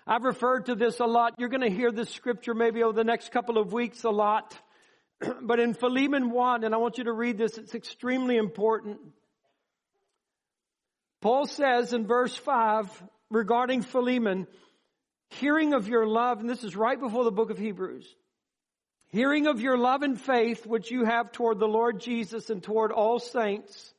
I've 0.07 0.23
referred 0.23 0.67
to 0.67 0.77
this 0.77 1.01
a 1.01 1.05
lot. 1.05 1.35
You're 1.39 1.49
going 1.49 1.69
to 1.69 1.71
hear 1.71 1.91
this 1.91 2.11
scripture 2.11 2.55
maybe 2.55 2.85
over 2.85 2.93
the 2.93 3.03
next 3.03 3.33
couple 3.33 3.59
of 3.59 3.73
weeks 3.73 4.05
a 4.05 4.11
lot. 4.11 4.57
but 5.43 5.59
in 5.59 5.75
Philemon 5.75 6.31
1, 6.31 6.63
and 6.63 6.73
I 6.73 6.79
want 6.79 6.99
you 6.99 7.05
to 7.05 7.13
read 7.13 7.39
this, 7.39 7.59
it's 7.59 7.75
extremely 7.75 8.37
important. 8.37 8.99
Paul 11.21 11.47
says 11.47 11.93
in 11.93 12.07
verse 12.07 12.37
5 12.37 12.89
regarding 13.29 13.83
Philemon, 13.83 14.47
hearing 15.31 15.75
of 15.75 15.89
your 15.89 16.07
love, 16.07 16.39
and 16.39 16.49
this 16.49 16.63
is 16.63 16.77
right 16.77 17.01
before 17.01 17.25
the 17.25 17.33
book 17.33 17.51
of 17.51 17.59
Hebrews, 17.59 18.07
hearing 19.09 19.49
of 19.49 19.61
your 19.61 19.77
love 19.77 20.03
and 20.03 20.21
faith 20.21 20.67
which 20.67 20.93
you 20.93 21.05
have 21.05 21.33
toward 21.33 21.59
the 21.59 21.67
Lord 21.67 21.99
Jesus 21.99 22.49
and 22.49 22.63
toward 22.63 22.93
all 22.93 23.19
saints, 23.19 23.93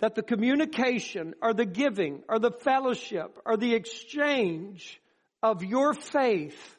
that 0.00 0.14
the 0.14 0.22
communication 0.22 1.34
or 1.42 1.52
the 1.52 1.64
giving 1.66 2.22
or 2.28 2.38
the 2.38 2.50
fellowship 2.50 3.38
or 3.44 3.56
the 3.56 3.74
exchange 3.74 5.00
of 5.42 5.64
your 5.64 5.94
faith 5.94 6.76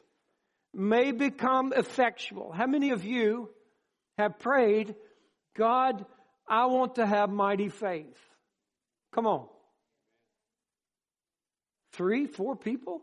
may 0.72 1.12
become 1.12 1.72
effectual. 1.74 2.52
How 2.52 2.66
many 2.66 2.90
of 2.90 3.04
you 3.04 3.50
have 4.16 4.38
prayed, 4.38 4.94
God, 5.56 6.04
I 6.48 6.66
want 6.66 6.96
to 6.96 7.06
have 7.06 7.30
mighty 7.30 7.68
faith? 7.68 8.18
Come 9.14 9.26
on. 9.26 9.48
Three, 11.92 12.26
four 12.26 12.56
people? 12.56 13.02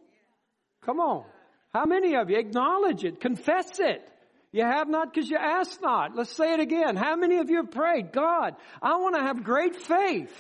Come 0.84 1.00
on. 1.00 1.26
How 1.74 1.86
many 1.86 2.16
of 2.16 2.30
you 2.30 2.38
acknowledge 2.38 3.04
it? 3.04 3.20
Confess 3.20 3.80
it. 3.80 4.08
You 4.52 4.64
have 4.64 4.88
not 4.88 5.14
because 5.14 5.30
you 5.30 5.38
ask 5.38 5.82
not. 5.82 6.16
Let's 6.16 6.32
say 6.32 6.54
it 6.54 6.60
again. 6.60 6.96
How 6.96 7.16
many 7.16 7.38
of 7.38 7.50
you 7.50 7.58
have 7.58 7.72
prayed? 7.72 8.12
God, 8.12 8.56
I 8.82 8.98
want 8.98 9.16
to 9.16 9.22
have 9.22 9.44
great 9.44 9.76
faith. 9.76 10.34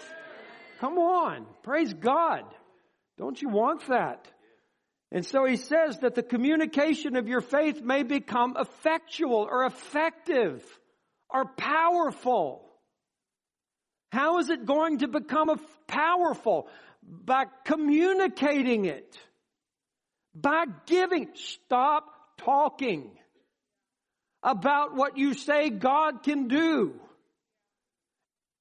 Come 0.79 0.97
on. 0.97 1.45
Praise 1.63 1.93
God. 1.93 2.43
Don't 3.17 3.41
you 3.41 3.49
want 3.49 3.87
that? 3.87 4.27
And 5.11 5.25
so 5.25 5.45
he 5.45 5.55
says 5.55 5.99
that 5.99 6.15
the 6.15 6.23
communication 6.23 7.15
of 7.15 7.27
your 7.27 7.41
faith 7.41 7.81
may 7.81 8.03
become 8.03 8.55
effectual 8.57 9.47
or 9.49 9.65
effective 9.65 10.63
or 11.29 11.45
powerful. 11.45 12.63
How 14.11 14.39
is 14.39 14.49
it 14.49 14.65
going 14.65 14.99
to 14.99 15.07
become 15.07 15.49
powerful? 15.87 16.67
By 17.03 17.45
communicating 17.65 18.85
it. 18.85 19.17
By 20.35 20.65
giving. 20.85 21.29
Stop 21.35 22.05
talking 22.37 23.11
about 24.43 24.95
what 24.95 25.17
you 25.17 25.33
say 25.33 25.69
God 25.69 26.23
can 26.23 26.47
do 26.47 26.93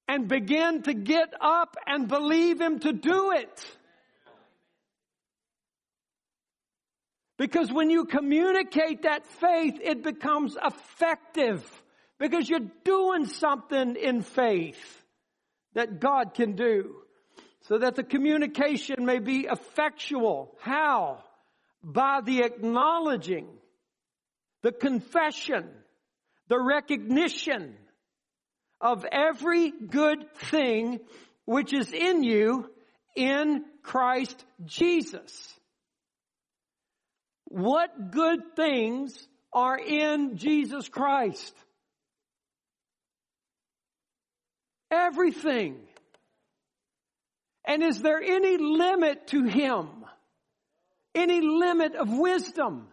and 0.07 0.27
begin 0.27 0.83
to 0.83 0.93
get 0.93 1.33
up 1.39 1.75
and 1.85 2.07
believe 2.07 2.61
Him 2.61 2.79
to 2.79 2.93
do 2.93 3.31
it. 3.31 3.77
Because 7.37 7.71
when 7.71 7.89
you 7.89 8.05
communicate 8.05 9.03
that 9.03 9.27
faith, 9.27 9.79
it 9.81 10.03
becomes 10.03 10.57
effective 10.61 11.63
because 12.17 12.49
you're 12.49 12.71
doing 12.83 13.27
something 13.27 13.95
in 13.95 14.21
faith 14.21 15.03
that 15.75 15.99
God 15.99 16.33
can 16.33 16.55
do 16.55 16.95
so 17.61 17.77
that 17.77 17.95
the 17.95 18.03
communication 18.03 19.05
may 19.05 19.19
be 19.19 19.41
effectual. 19.41 20.55
How? 20.61 21.23
By 21.83 22.21
the 22.21 22.41
acknowledging 22.41 23.47
the 24.63 24.71
confession, 24.71 25.69
the 26.47 26.59
recognition 26.59 27.75
of 28.81 29.05
every 29.11 29.71
good 29.71 30.31
thing 30.35 30.99
which 31.45 31.73
is 31.73 31.91
in 31.93 32.23
you 32.23 32.69
in 33.15 33.63
Christ 33.81 34.45
Jesus. 34.65 35.53
What 37.45 38.11
good 38.11 38.55
things 38.55 39.27
are 39.53 39.79
in 39.79 40.37
Jesus 40.37 40.89
Christ? 40.89 41.55
Everything. 44.91 45.77
And 47.65 47.83
is 47.83 48.01
there 48.01 48.21
any 48.21 48.57
limit 48.57 49.27
to 49.27 49.43
Him? 49.43 49.87
Any 51.15 51.41
limit 51.41 51.95
of 51.95 52.09
wisdom? 52.09 52.87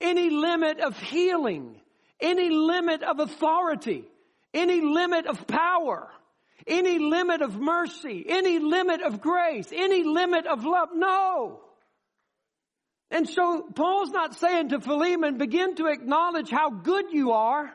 Any 0.00 0.30
limit 0.30 0.80
of 0.80 0.98
healing? 0.98 1.80
Any 2.20 2.50
limit 2.50 3.02
of 3.02 3.20
authority? 3.20 4.04
Any 4.52 4.80
limit 4.80 5.26
of 5.26 5.46
power? 5.46 6.08
Any 6.66 6.98
limit 6.98 7.42
of 7.42 7.58
mercy? 7.58 8.24
Any 8.28 8.58
limit 8.58 9.02
of 9.02 9.20
grace? 9.20 9.68
Any 9.72 10.02
limit 10.02 10.46
of 10.46 10.64
love? 10.64 10.88
No. 10.94 11.60
And 13.10 13.28
so 13.28 13.62
Paul's 13.74 14.10
not 14.10 14.34
saying 14.34 14.70
to 14.70 14.80
Philemon, 14.80 15.38
begin 15.38 15.76
to 15.76 15.86
acknowledge 15.86 16.50
how 16.50 16.70
good 16.70 17.12
you 17.12 17.32
are 17.32 17.72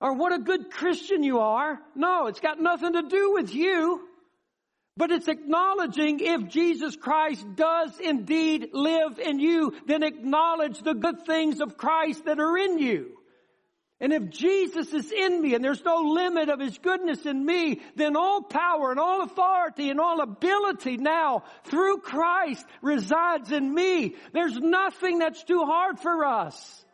or 0.00 0.14
what 0.14 0.32
a 0.32 0.38
good 0.38 0.70
Christian 0.70 1.22
you 1.22 1.38
are. 1.38 1.78
No, 1.94 2.26
it's 2.26 2.40
got 2.40 2.60
nothing 2.60 2.94
to 2.94 3.02
do 3.02 3.32
with 3.32 3.54
you. 3.54 4.08
But 4.96 5.10
it's 5.10 5.28
acknowledging 5.28 6.20
if 6.20 6.48
Jesus 6.48 6.96
Christ 6.96 7.46
does 7.54 7.98
indeed 7.98 8.70
live 8.72 9.18
in 9.18 9.38
you, 9.38 9.74
then 9.86 10.02
acknowledge 10.02 10.80
the 10.80 10.94
good 10.94 11.24
things 11.24 11.60
of 11.60 11.78
Christ 11.78 12.26
that 12.26 12.38
are 12.38 12.58
in 12.58 12.78
you. 12.78 13.16
And 14.02 14.12
if 14.12 14.30
Jesus 14.30 14.92
is 14.92 15.12
in 15.12 15.40
me 15.40 15.54
and 15.54 15.64
there's 15.64 15.84
no 15.84 15.98
limit 15.98 16.48
of 16.48 16.58
His 16.58 16.76
goodness 16.76 17.24
in 17.24 17.46
me, 17.46 17.80
then 17.94 18.16
all 18.16 18.42
power 18.42 18.90
and 18.90 18.98
all 18.98 19.22
authority 19.22 19.90
and 19.90 20.00
all 20.00 20.20
ability 20.20 20.96
now 20.96 21.44
through 21.64 21.98
Christ 21.98 22.66
resides 22.82 23.52
in 23.52 23.72
me. 23.72 24.16
There's 24.32 24.58
nothing 24.58 25.20
that's 25.20 25.44
too 25.44 25.62
hard 25.64 26.00
for 26.00 26.26
us. 26.26 26.84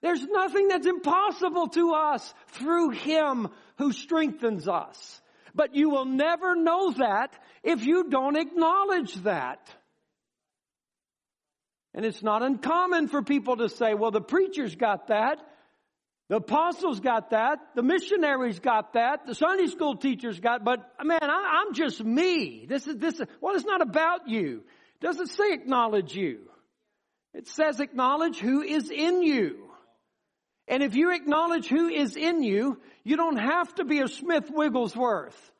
There's 0.00 0.24
nothing 0.24 0.68
that's 0.68 0.86
impossible 0.86 1.68
to 1.68 1.92
us 1.92 2.34
through 2.48 2.90
Him 2.90 3.48
who 3.76 3.92
strengthens 3.92 4.66
us. 4.66 5.21
But 5.54 5.74
you 5.74 5.90
will 5.90 6.04
never 6.04 6.54
know 6.56 6.92
that 6.92 7.38
if 7.62 7.84
you 7.84 8.08
don't 8.10 8.36
acknowledge 8.36 9.14
that. 9.22 9.68
And 11.94 12.04
it's 12.06 12.22
not 12.22 12.42
uncommon 12.42 13.08
for 13.08 13.22
people 13.22 13.56
to 13.58 13.68
say, 13.68 13.94
well, 13.94 14.10
the 14.10 14.20
preacher's 14.20 14.74
got 14.74 15.08
that. 15.08 15.38
The 16.28 16.36
apostles 16.36 17.00
got 17.00 17.30
that. 17.30 17.58
The 17.74 17.82
missionaries 17.82 18.58
got 18.58 18.94
that. 18.94 19.26
The 19.26 19.34
Sunday 19.34 19.66
school 19.66 19.96
teachers 19.96 20.40
got, 20.40 20.64
but 20.64 20.80
man, 21.04 21.18
I, 21.22 21.64
am 21.66 21.74
just 21.74 22.02
me. 22.02 22.64
This 22.66 22.86
is, 22.86 22.96
this 22.96 23.20
is, 23.20 23.26
well, 23.42 23.54
it's 23.54 23.66
not 23.66 23.82
about 23.82 24.28
you. 24.28 24.62
It 25.00 25.04
doesn't 25.04 25.26
say 25.26 25.52
acknowledge 25.52 26.14
you. 26.14 26.40
It 27.34 27.48
says 27.48 27.80
acknowledge 27.80 28.38
who 28.38 28.62
is 28.62 28.90
in 28.90 29.22
you. 29.22 29.61
And 30.68 30.82
if 30.82 30.94
you 30.94 31.12
acknowledge 31.12 31.66
who 31.66 31.88
is 31.88 32.16
in 32.16 32.42
you, 32.42 32.80
you 33.04 33.16
don't 33.16 33.36
have 33.36 33.74
to 33.76 33.84
be 33.84 34.00
a 34.00 34.08
Smith 34.08 34.50
Wigglesworth. 34.50 35.52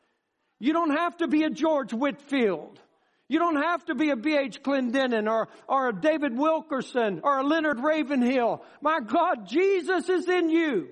You 0.58 0.72
don't 0.72 0.96
have 0.96 1.16
to 1.18 1.26
be 1.26 1.42
a 1.42 1.50
George 1.50 1.92
Whitefield. 1.92 2.80
You 3.28 3.38
don't 3.38 3.62
have 3.62 3.84
to 3.86 3.94
be 3.94 4.10
a 4.10 4.16
B.H. 4.16 4.62
Clendennen 4.62 5.26
or, 5.26 5.48
or 5.66 5.88
a 5.88 5.92
David 5.92 6.36
Wilkerson 6.36 7.20
or 7.24 7.38
a 7.38 7.42
Leonard 7.42 7.80
Ravenhill. 7.80 8.62
My 8.80 9.00
God, 9.00 9.48
Jesus 9.48 10.08
is 10.08 10.28
in 10.28 10.50
you. 10.50 10.88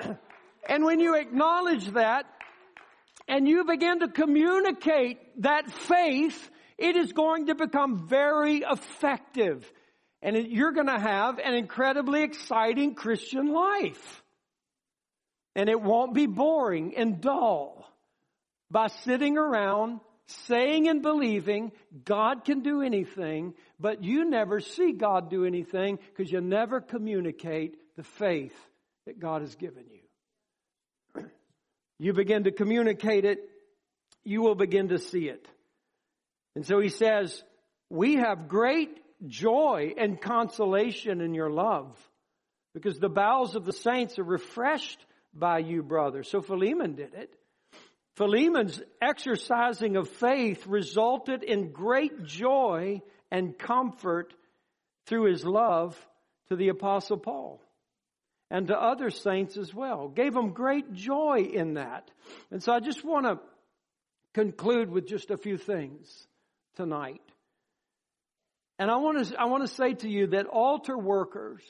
and 0.68 0.84
when 0.84 1.00
you 1.00 1.16
acknowledge 1.16 1.88
that 1.88 2.26
and 3.26 3.48
you 3.48 3.64
begin 3.64 4.00
to 4.00 4.08
communicate 4.08 5.42
that 5.42 5.70
faith, 5.70 6.50
it 6.78 6.96
is 6.96 7.12
going 7.12 7.46
to 7.46 7.54
become 7.54 8.06
very 8.06 8.58
effective. 8.58 9.70
And 10.24 10.48
you're 10.48 10.72
going 10.72 10.86
to 10.86 10.98
have 10.98 11.38
an 11.38 11.54
incredibly 11.54 12.22
exciting 12.22 12.94
Christian 12.94 13.52
life. 13.52 14.22
And 15.54 15.68
it 15.68 15.80
won't 15.80 16.14
be 16.14 16.26
boring 16.26 16.96
and 16.96 17.20
dull 17.20 17.86
by 18.70 18.86
sitting 18.86 19.36
around 19.36 20.00
saying 20.26 20.88
and 20.88 21.02
believing 21.02 21.72
God 22.06 22.46
can 22.46 22.60
do 22.60 22.80
anything, 22.80 23.52
but 23.78 24.02
you 24.02 24.24
never 24.24 24.60
see 24.60 24.92
God 24.92 25.28
do 25.28 25.44
anything 25.44 25.98
because 26.16 26.32
you 26.32 26.40
never 26.40 26.80
communicate 26.80 27.76
the 27.98 28.02
faith 28.02 28.56
that 29.04 29.20
God 29.20 29.42
has 29.42 29.54
given 29.54 29.84
you. 29.90 31.24
You 32.00 32.12
begin 32.12 32.44
to 32.44 32.50
communicate 32.50 33.24
it, 33.24 33.38
you 34.24 34.42
will 34.42 34.56
begin 34.56 34.88
to 34.88 34.98
see 34.98 35.28
it. 35.28 35.46
And 36.56 36.66
so 36.66 36.80
he 36.80 36.88
says, 36.88 37.44
we 37.88 38.16
have 38.16 38.48
great 38.48 38.98
joy 39.26 39.94
and 39.96 40.20
consolation 40.20 41.20
in 41.20 41.34
your 41.34 41.50
love 41.50 41.96
because 42.74 42.98
the 42.98 43.08
bowels 43.08 43.54
of 43.54 43.64
the 43.64 43.72
saints 43.72 44.18
are 44.18 44.24
refreshed 44.24 45.04
by 45.32 45.58
you, 45.58 45.82
brother. 45.82 46.22
So 46.22 46.40
Philemon 46.40 46.94
did 46.94 47.14
it. 47.14 47.34
Philemon's 48.16 48.80
exercising 49.02 49.96
of 49.96 50.08
faith 50.08 50.66
resulted 50.66 51.42
in 51.42 51.72
great 51.72 52.24
joy 52.24 53.02
and 53.30 53.58
comfort 53.58 54.32
through 55.06 55.30
his 55.30 55.44
love 55.44 55.96
to 56.48 56.56
the 56.56 56.68
apostle 56.68 57.16
Paul 57.16 57.60
and 58.50 58.68
to 58.68 58.80
other 58.80 59.10
saints 59.10 59.56
as 59.56 59.74
well. 59.74 60.08
Gave 60.08 60.36
him 60.36 60.50
great 60.50 60.92
joy 60.92 61.48
in 61.52 61.74
that. 61.74 62.10
And 62.50 62.62
so 62.62 62.72
I 62.72 62.80
just 62.80 63.04
want 63.04 63.26
to 63.26 63.40
conclude 64.32 64.90
with 64.90 65.08
just 65.08 65.30
a 65.30 65.36
few 65.36 65.56
things 65.56 66.28
tonight. 66.76 67.22
And 68.78 68.90
I 68.90 68.96
want 68.96 69.26
to, 69.28 69.40
I 69.40 69.44
want 69.46 69.66
to 69.66 69.74
say 69.74 69.94
to 69.94 70.08
you 70.08 70.28
that 70.28 70.46
altar 70.46 70.98
workers 70.98 71.62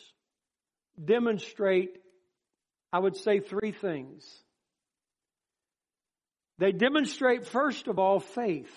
demonstrate, 1.03 1.99
I 2.93 2.99
would 2.99 3.17
say, 3.17 3.41
three 3.41 3.73
things. 3.73 4.25
They 6.59 6.73
demonstrate, 6.73 7.47
first 7.47 7.89
of 7.89 7.99
all, 7.99 8.21
faith. 8.21 8.73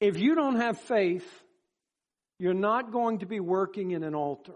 If 0.00 0.18
you 0.18 0.34
don't 0.34 0.60
have 0.60 0.78
faith, 0.82 1.26
you're 2.38 2.54
not 2.54 2.92
going 2.92 3.20
to 3.20 3.26
be 3.26 3.40
working 3.40 3.92
in 3.92 4.04
an 4.04 4.14
altar. 4.14 4.52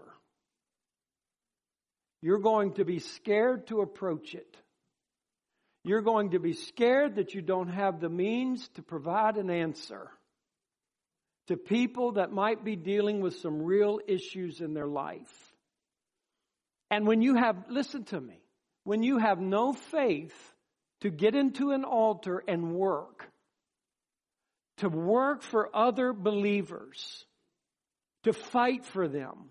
You're 2.21 2.39
going 2.39 2.73
to 2.73 2.85
be 2.85 2.99
scared 2.99 3.67
to 3.67 3.81
approach 3.81 4.35
it. 4.35 4.55
You're 5.83 6.01
going 6.01 6.31
to 6.31 6.39
be 6.39 6.53
scared 6.53 7.15
that 7.15 7.33
you 7.33 7.41
don't 7.41 7.69
have 7.69 7.99
the 7.99 8.09
means 8.09 8.67
to 8.75 8.83
provide 8.83 9.37
an 9.37 9.49
answer 9.49 10.09
to 11.47 11.57
people 11.57 12.13
that 12.13 12.31
might 12.31 12.63
be 12.63 12.75
dealing 12.75 13.19
with 13.19 13.35
some 13.37 13.61
real 13.61 13.99
issues 14.07 14.61
in 14.61 14.73
their 14.73 14.87
life. 14.87 15.53
And 16.89 17.07
when 17.07 17.21
you 17.21 17.35
have, 17.35 17.65
listen 17.69 18.03
to 18.05 18.21
me, 18.21 18.39
when 18.83 19.01
you 19.01 19.17
have 19.17 19.39
no 19.39 19.73
faith 19.73 20.35
to 21.01 21.09
get 21.09 21.35
into 21.35 21.71
an 21.71 21.83
altar 21.83 22.43
and 22.47 22.73
work, 22.73 23.27
to 24.77 24.89
work 24.89 25.41
for 25.41 25.75
other 25.75 26.13
believers, 26.13 27.25
to 28.23 28.33
fight 28.33 28.85
for 28.85 29.07
them, 29.07 29.49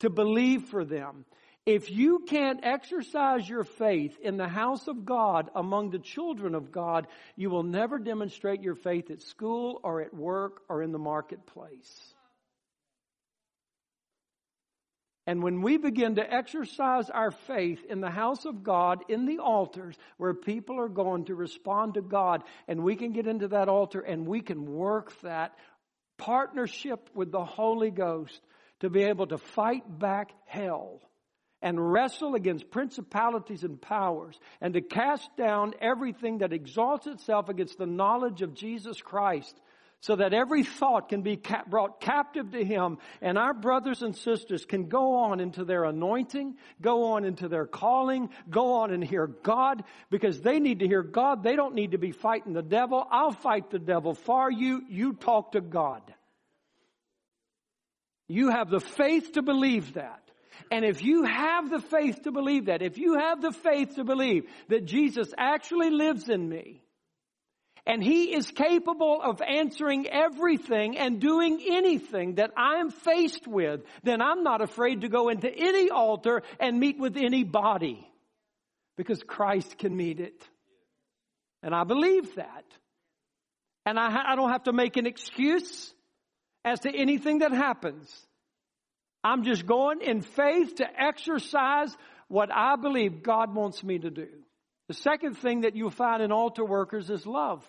to 0.00 0.10
believe 0.10 0.64
for 0.64 0.84
them. 0.84 1.24
If 1.66 1.90
you 1.90 2.20
can't 2.20 2.60
exercise 2.62 3.48
your 3.48 3.64
faith 3.64 4.16
in 4.22 4.36
the 4.36 4.46
house 4.46 4.86
of 4.86 5.04
God 5.04 5.50
among 5.52 5.90
the 5.90 5.98
children 5.98 6.54
of 6.54 6.70
God, 6.70 7.08
you 7.34 7.50
will 7.50 7.64
never 7.64 7.98
demonstrate 7.98 8.62
your 8.62 8.76
faith 8.76 9.10
at 9.10 9.20
school 9.20 9.80
or 9.82 10.00
at 10.00 10.14
work 10.14 10.62
or 10.68 10.80
in 10.80 10.92
the 10.92 10.98
marketplace. 11.00 12.14
And 15.26 15.42
when 15.42 15.60
we 15.60 15.76
begin 15.76 16.14
to 16.14 16.32
exercise 16.32 17.10
our 17.10 17.32
faith 17.32 17.84
in 17.90 18.00
the 18.00 18.10
house 18.10 18.44
of 18.44 18.62
God, 18.62 19.02
in 19.08 19.26
the 19.26 19.40
altars, 19.40 19.96
where 20.18 20.34
people 20.34 20.78
are 20.78 20.88
going 20.88 21.24
to 21.24 21.34
respond 21.34 21.94
to 21.94 22.00
God, 22.00 22.44
and 22.68 22.84
we 22.84 22.94
can 22.94 23.10
get 23.10 23.26
into 23.26 23.48
that 23.48 23.68
altar 23.68 24.00
and 24.00 24.24
we 24.24 24.40
can 24.40 24.72
work 24.72 25.20
that 25.22 25.56
partnership 26.16 27.10
with 27.12 27.32
the 27.32 27.44
Holy 27.44 27.90
Ghost 27.90 28.40
to 28.80 28.88
be 28.88 29.02
able 29.02 29.26
to 29.26 29.38
fight 29.38 29.98
back 29.98 30.30
hell 30.44 31.00
and 31.62 31.92
wrestle 31.92 32.34
against 32.34 32.70
principalities 32.70 33.64
and 33.64 33.80
powers 33.80 34.38
and 34.60 34.74
to 34.74 34.80
cast 34.80 35.34
down 35.36 35.74
everything 35.80 36.38
that 36.38 36.52
exalts 36.52 37.06
itself 37.06 37.48
against 37.48 37.78
the 37.78 37.86
knowledge 37.86 38.42
of 38.42 38.54
Jesus 38.54 39.00
Christ 39.00 39.58
so 40.00 40.16
that 40.16 40.34
every 40.34 40.62
thought 40.62 41.08
can 41.08 41.22
be 41.22 41.40
brought 41.66 42.00
captive 42.00 42.52
to 42.52 42.64
Him 42.64 42.98
and 43.20 43.38
our 43.38 43.54
brothers 43.54 44.02
and 44.02 44.14
sisters 44.14 44.64
can 44.64 44.88
go 44.88 45.16
on 45.16 45.40
into 45.40 45.64
their 45.64 45.84
anointing, 45.84 46.56
go 46.80 47.12
on 47.12 47.24
into 47.24 47.48
their 47.48 47.66
calling, 47.66 48.28
go 48.48 48.74
on 48.74 48.92
and 48.92 49.02
hear 49.02 49.26
God 49.26 49.82
because 50.10 50.40
they 50.40 50.60
need 50.60 50.80
to 50.80 50.86
hear 50.86 51.02
God. 51.02 51.42
They 51.42 51.56
don't 51.56 51.74
need 51.74 51.92
to 51.92 51.98
be 51.98 52.12
fighting 52.12 52.52
the 52.52 52.62
devil. 52.62 53.06
I'll 53.10 53.32
fight 53.32 53.70
the 53.70 53.78
devil 53.78 54.14
for 54.14 54.50
you. 54.50 54.82
You 54.88 55.14
talk 55.14 55.52
to 55.52 55.60
God. 55.60 56.02
You 58.28 58.50
have 58.50 58.70
the 58.70 58.80
faith 58.80 59.32
to 59.32 59.42
believe 59.42 59.94
that. 59.94 60.25
And 60.70 60.84
if 60.84 61.02
you 61.02 61.24
have 61.24 61.70
the 61.70 61.80
faith 61.80 62.22
to 62.22 62.32
believe 62.32 62.66
that, 62.66 62.82
if 62.82 62.98
you 62.98 63.18
have 63.18 63.40
the 63.40 63.52
faith 63.52 63.96
to 63.96 64.04
believe 64.04 64.44
that 64.68 64.84
Jesus 64.84 65.32
actually 65.36 65.90
lives 65.90 66.28
in 66.28 66.48
me, 66.48 66.82
and 67.86 68.02
He 68.02 68.34
is 68.34 68.50
capable 68.50 69.20
of 69.22 69.40
answering 69.40 70.08
everything 70.08 70.98
and 70.98 71.20
doing 71.20 71.64
anything 71.70 72.34
that 72.34 72.50
I 72.56 72.76
am 72.76 72.90
faced 72.90 73.46
with, 73.46 73.82
then 74.02 74.20
I'm 74.20 74.42
not 74.42 74.60
afraid 74.60 75.02
to 75.02 75.08
go 75.08 75.28
into 75.28 75.48
any 75.48 75.90
altar 75.90 76.42
and 76.58 76.80
meet 76.80 76.98
with 76.98 77.16
anybody 77.16 78.06
because 78.96 79.22
Christ 79.22 79.78
can 79.78 79.96
meet 79.96 80.18
it. 80.18 80.42
And 81.62 81.74
I 81.74 81.84
believe 81.84 82.34
that. 82.36 82.64
And 83.84 84.00
I, 84.00 84.32
I 84.32 84.36
don't 84.36 84.50
have 84.50 84.64
to 84.64 84.72
make 84.72 84.96
an 84.96 85.06
excuse 85.06 85.94
as 86.64 86.80
to 86.80 86.90
anything 86.92 87.38
that 87.38 87.52
happens. 87.52 88.25
I'm 89.26 89.42
just 89.42 89.66
going 89.66 90.02
in 90.02 90.20
faith 90.20 90.76
to 90.76 90.86
exercise 90.86 91.94
what 92.28 92.50
I 92.52 92.76
believe 92.76 93.24
God 93.24 93.54
wants 93.54 93.82
me 93.82 93.98
to 93.98 94.10
do. 94.10 94.28
The 94.86 94.94
second 94.94 95.34
thing 95.38 95.62
that 95.62 95.74
you'll 95.74 95.90
find 95.90 96.22
in 96.22 96.30
altar 96.30 96.64
workers 96.64 97.10
is 97.10 97.26
love. 97.26 97.64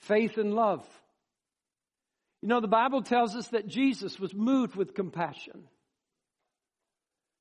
Faith 0.00 0.36
and 0.36 0.52
love. 0.52 0.86
You 2.42 2.48
know, 2.48 2.60
the 2.60 2.68
Bible 2.68 3.02
tells 3.02 3.34
us 3.34 3.48
that 3.48 3.66
Jesus 3.66 4.20
was 4.20 4.34
moved 4.34 4.76
with 4.76 4.94
compassion. 4.94 5.64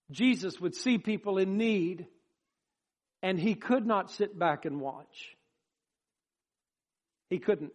Jesus 0.09 0.61
would 0.61 0.75
see 0.75 0.97
people 0.97 1.37
in 1.37 1.57
need 1.57 2.07
and 3.21 3.37
he 3.37 3.55
could 3.55 3.85
not 3.85 4.11
sit 4.11 4.39
back 4.39 4.63
and 4.63 4.79
watch. 4.79 5.35
He 7.29 7.39
couldn't. 7.39 7.73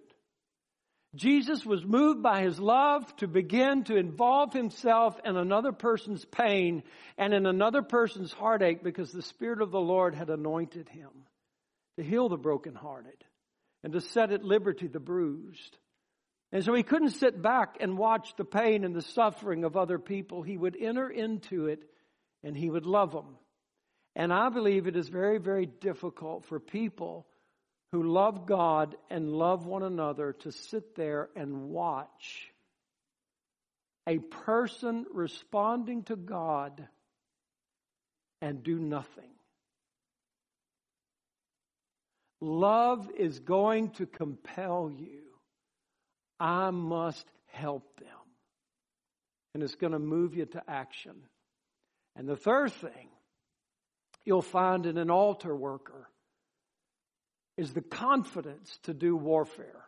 Jesus 1.18 1.66
was 1.66 1.84
moved 1.84 2.22
by 2.22 2.42
his 2.42 2.60
love 2.60 3.14
to 3.16 3.26
begin 3.26 3.82
to 3.84 3.96
involve 3.96 4.52
himself 4.52 5.18
in 5.24 5.36
another 5.36 5.72
person's 5.72 6.24
pain 6.24 6.84
and 7.18 7.34
in 7.34 7.44
another 7.44 7.82
person's 7.82 8.32
heartache 8.32 8.84
because 8.84 9.10
the 9.10 9.22
Spirit 9.22 9.60
of 9.60 9.72
the 9.72 9.80
Lord 9.80 10.14
had 10.14 10.30
anointed 10.30 10.88
him 10.88 11.10
to 11.96 12.04
heal 12.04 12.28
the 12.28 12.36
brokenhearted 12.36 13.24
and 13.82 13.92
to 13.94 14.00
set 14.00 14.30
at 14.30 14.44
liberty 14.44 14.86
the 14.86 15.00
bruised. 15.00 15.76
And 16.52 16.64
so 16.64 16.72
he 16.72 16.84
couldn't 16.84 17.10
sit 17.10 17.42
back 17.42 17.78
and 17.80 17.98
watch 17.98 18.34
the 18.36 18.44
pain 18.44 18.84
and 18.84 18.94
the 18.94 19.02
suffering 19.02 19.64
of 19.64 19.76
other 19.76 19.98
people. 19.98 20.42
He 20.42 20.56
would 20.56 20.76
enter 20.80 21.10
into 21.10 21.66
it 21.66 21.82
and 22.44 22.56
he 22.56 22.70
would 22.70 22.86
love 22.86 23.10
them. 23.10 23.36
And 24.14 24.32
I 24.32 24.50
believe 24.50 24.86
it 24.86 24.96
is 24.96 25.08
very, 25.08 25.38
very 25.38 25.66
difficult 25.66 26.44
for 26.44 26.60
people 26.60 27.26
who 27.92 28.02
love 28.02 28.46
God 28.46 28.96
and 29.10 29.32
love 29.32 29.66
one 29.66 29.82
another 29.82 30.34
to 30.40 30.52
sit 30.52 30.94
there 30.94 31.28
and 31.34 31.70
watch 31.70 32.52
a 34.06 34.18
person 34.18 35.06
responding 35.12 36.02
to 36.04 36.16
God 36.16 36.86
and 38.40 38.62
do 38.62 38.78
nothing. 38.78 39.30
Love 42.40 43.10
is 43.18 43.40
going 43.40 43.90
to 43.90 44.06
compel 44.06 44.90
you. 44.90 45.22
I 46.38 46.70
must 46.70 47.26
help 47.46 47.98
them. 47.98 48.08
And 49.54 49.62
it's 49.62 49.74
going 49.74 49.92
to 49.92 49.98
move 49.98 50.36
you 50.36 50.46
to 50.46 50.62
action. 50.68 51.16
And 52.14 52.28
the 52.28 52.36
third 52.36 52.72
thing 52.72 53.08
you'll 54.24 54.42
find 54.42 54.86
in 54.86 54.98
an 54.98 55.10
altar 55.10 55.54
worker 55.56 55.97
is 57.58 57.72
the 57.72 57.82
confidence 57.82 58.78
to 58.84 58.94
do 58.94 59.16
warfare. 59.16 59.84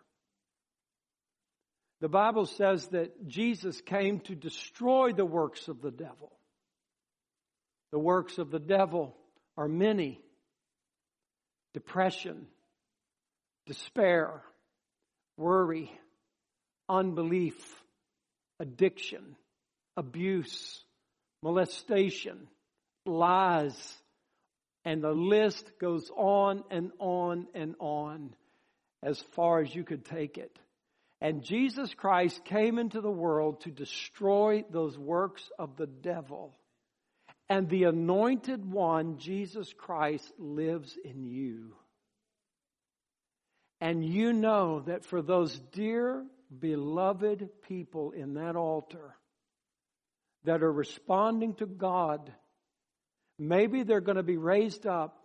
The 2.01 2.09
Bible 2.09 2.47
says 2.47 2.87
that 2.89 3.29
Jesus 3.29 3.81
came 3.81 4.21
to 4.21 4.35
destroy 4.35 5.13
the 5.13 5.25
works 5.25 5.69
of 5.69 5.81
the 5.81 5.93
devil. 5.93 6.33
The 7.93 7.99
works 7.99 8.39
of 8.39 8.51
the 8.51 8.59
devil 8.59 9.17
are 9.57 9.69
many 9.69 10.21
depression, 11.73 12.47
despair, 13.67 14.43
worry, 15.37 15.93
unbelief, 16.89 17.57
addiction, 18.59 19.37
abuse, 19.97 20.83
molestation, 21.43 22.49
lies, 23.07 24.00
and 24.85 25.03
the 25.03 25.13
list 25.13 25.71
goes 25.79 26.11
on 26.17 26.65
and 26.71 26.91
on 26.99 27.47
and 27.55 27.75
on 27.79 28.35
as 29.03 29.21
far 29.35 29.61
as 29.61 29.75
you 29.75 29.85
could 29.85 30.05
take 30.05 30.39
it. 30.39 30.59
And 31.21 31.43
Jesus 31.43 31.93
Christ 31.93 32.45
came 32.45 32.79
into 32.79 33.01
the 33.01 33.11
world 33.11 33.61
to 33.63 33.71
destroy 33.71 34.65
those 34.71 34.99
works 34.99 35.51
of 35.59 35.77
the 35.77 35.87
devil. 35.87 36.57
And 37.49 37.69
the 37.69 37.85
anointed 37.85 38.65
one, 38.65 39.19
Jesus 39.19 39.71
Christ, 39.77 40.33
lives 40.39 40.97
in 41.05 41.25
you. 41.25 41.75
And 43.81 44.05
you 44.05 44.33
know 44.33 44.81
that 44.81 45.05
for 45.05 45.21
those 45.21 45.59
dear, 45.73 46.25
beloved 46.59 47.49
people 47.69 48.13
in 48.13 48.35
that 48.35 48.57
altar 48.57 49.17
that 50.45 50.63
are 50.63 50.73
responding 50.73 51.55
to 51.55 51.67
God 51.67 52.33
Maybe 53.43 53.85
they're 53.85 54.03
going 54.03 54.19
to 54.19 54.23
be 54.23 54.37
raised 54.37 54.87
up 54.87 55.17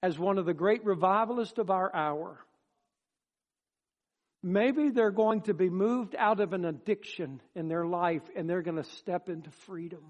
as 0.00 0.16
one 0.16 0.38
of 0.38 0.46
the 0.46 0.54
great 0.54 0.84
revivalists 0.84 1.58
of 1.58 1.70
our 1.70 1.94
hour. 1.94 2.38
Maybe 4.44 4.90
they're 4.90 5.10
going 5.10 5.40
to 5.42 5.54
be 5.54 5.68
moved 5.68 6.14
out 6.16 6.38
of 6.38 6.52
an 6.52 6.64
addiction 6.64 7.40
in 7.56 7.66
their 7.66 7.84
life 7.84 8.22
and 8.36 8.48
they're 8.48 8.62
going 8.62 8.76
to 8.76 8.84
step 8.84 9.28
into 9.28 9.50
freedom. 9.50 10.04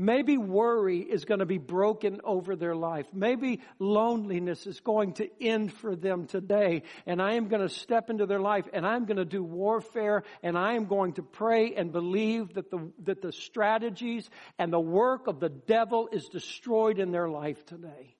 Maybe 0.00 0.38
worry 0.38 1.00
is 1.00 1.24
going 1.24 1.40
to 1.40 1.46
be 1.46 1.58
broken 1.58 2.20
over 2.22 2.54
their 2.54 2.76
life. 2.76 3.06
Maybe 3.12 3.60
loneliness 3.80 4.64
is 4.64 4.78
going 4.78 5.14
to 5.14 5.28
end 5.42 5.72
for 5.72 5.96
them 5.96 6.28
today. 6.28 6.84
And 7.04 7.20
I 7.20 7.32
am 7.32 7.48
going 7.48 7.62
to 7.62 7.68
step 7.68 8.08
into 8.08 8.24
their 8.24 8.38
life 8.38 8.68
and 8.72 8.86
I'm 8.86 9.06
going 9.06 9.16
to 9.16 9.24
do 9.24 9.42
warfare 9.42 10.22
and 10.40 10.56
I 10.56 10.74
am 10.74 10.86
going 10.86 11.14
to 11.14 11.22
pray 11.24 11.74
and 11.74 11.90
believe 11.90 12.54
that 12.54 12.70
the, 12.70 12.92
that 13.02 13.22
the 13.22 13.32
strategies 13.32 14.30
and 14.56 14.72
the 14.72 14.78
work 14.78 15.26
of 15.26 15.40
the 15.40 15.48
devil 15.48 16.08
is 16.12 16.28
destroyed 16.28 17.00
in 17.00 17.10
their 17.10 17.28
life 17.28 17.66
today. 17.66 18.14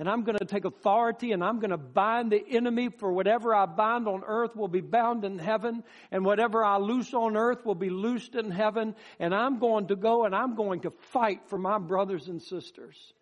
And 0.00 0.08
I'm 0.08 0.24
going 0.24 0.38
to 0.38 0.44
take 0.44 0.64
authority 0.64 1.30
and 1.30 1.42
I'm 1.42 1.60
going 1.60 1.70
to 1.70 1.76
bind 1.76 2.32
the 2.32 2.44
enemy 2.50 2.88
for 2.88 3.12
whatever 3.12 3.54
I 3.54 3.66
bind 3.66 4.08
on 4.08 4.24
earth 4.26 4.56
will 4.56 4.68
be 4.68 4.80
bound 4.80 5.24
in 5.24 5.38
heaven 5.38 5.84
and 6.10 6.24
whatever 6.24 6.64
I 6.64 6.78
loose 6.78 7.14
on 7.14 7.36
earth 7.36 7.64
will 7.64 7.76
be 7.76 7.90
loosed 7.90 8.34
in 8.34 8.50
heaven. 8.50 8.96
And 9.20 9.32
I'm 9.32 9.60
going 9.60 9.86
to 9.88 9.96
go 9.96 10.24
and 10.24 10.34
I'm 10.34 10.56
going 10.56 10.80
to 10.80 10.90
fight 11.12 11.42
for 11.46 11.58
my 11.58 11.78
brothers 11.78 12.26
and 12.26 12.42
sisters. 12.42 13.14